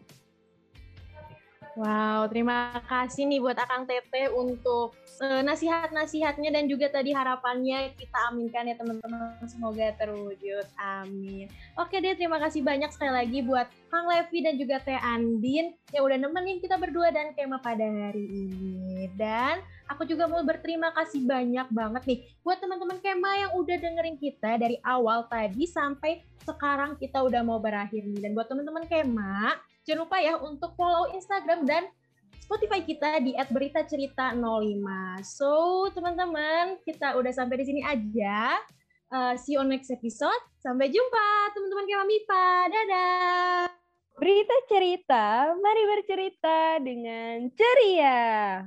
Wow, 1.77 2.25
terima 2.33 2.73
kasih 2.89 3.29
nih 3.29 3.37
buat 3.37 3.53
Akang 3.61 3.85
Tete 3.85 4.33
untuk 4.33 4.97
uh, 5.21 5.45
nasihat-nasihatnya 5.45 6.49
dan 6.49 6.65
juga 6.73 6.89
tadi 6.89 7.13
harapannya 7.13 7.93
kita 8.01 8.33
aminkan 8.33 8.65
ya 8.65 8.81
teman-teman. 8.81 9.37
Semoga 9.45 9.93
terwujud. 10.01 10.65
Amin. 10.81 11.53
Oke 11.77 12.01
deh, 12.01 12.17
terima 12.17 12.41
kasih 12.41 12.65
banyak 12.65 12.89
sekali 12.97 13.13
lagi 13.13 13.45
buat 13.45 13.69
Kang 13.93 14.09
Levi 14.09 14.39
dan 14.41 14.57
juga 14.57 14.81
Teh 14.81 14.97
Andin 14.97 15.77
yang 15.93 16.03
udah 16.09 16.17
nemenin 16.17 16.65
kita 16.65 16.81
berdua 16.81 17.13
dan 17.13 17.37
Kema 17.37 17.61
pada 17.61 17.85
hari 17.85 18.25
ini. 18.25 19.13
Dan 19.13 19.61
aku 19.85 20.09
juga 20.09 20.25
mau 20.33 20.41
berterima 20.49 20.97
kasih 20.97 21.29
banyak 21.29 21.69
banget 21.77 22.03
nih 22.09 22.19
buat 22.41 22.57
teman-teman 22.57 23.05
Kema 23.05 23.31
yang 23.37 23.53
udah 23.53 23.77
dengerin 23.77 24.17
kita 24.17 24.57
dari 24.57 24.81
awal 24.81 25.29
tadi 25.29 25.69
sampai 25.69 26.25
sekarang 26.41 26.97
kita 26.97 27.21
udah 27.21 27.45
mau 27.45 27.61
berakhir 27.61 28.01
nih. 28.01 28.25
Dan 28.25 28.33
buat 28.33 28.49
teman-teman 28.49 28.89
Kema, 28.89 29.61
Jangan 29.87 30.03
lupa 30.03 30.19
ya 30.19 30.35
untuk 30.43 30.75
follow 30.75 31.15
Instagram 31.15 31.63
dan 31.63 31.87
Spotify 32.43 32.83
kita 32.83 33.23
di 33.23 33.39
@beritacerita05. 33.39 34.87
So, 35.23 35.87
teman-teman, 35.95 36.83
kita 36.83 37.15
udah 37.15 37.31
sampai 37.31 37.63
di 37.63 37.65
sini 37.71 37.83
aja. 37.87 38.59
Uh, 39.07 39.39
see 39.39 39.55
you 39.55 39.63
on 39.63 39.71
next 39.71 39.95
episode. 39.95 40.43
Sampai 40.59 40.91
jumpa, 40.91 41.55
teman-teman 41.55 41.87
Kema 41.87 42.05
Mipa. 42.07 42.47
Dadah. 42.67 43.71
Berita 44.19 44.57
cerita, 44.67 45.55
mari 45.55 45.83
bercerita 45.87 46.83
dengan 46.83 47.47
ceria. 47.55 48.65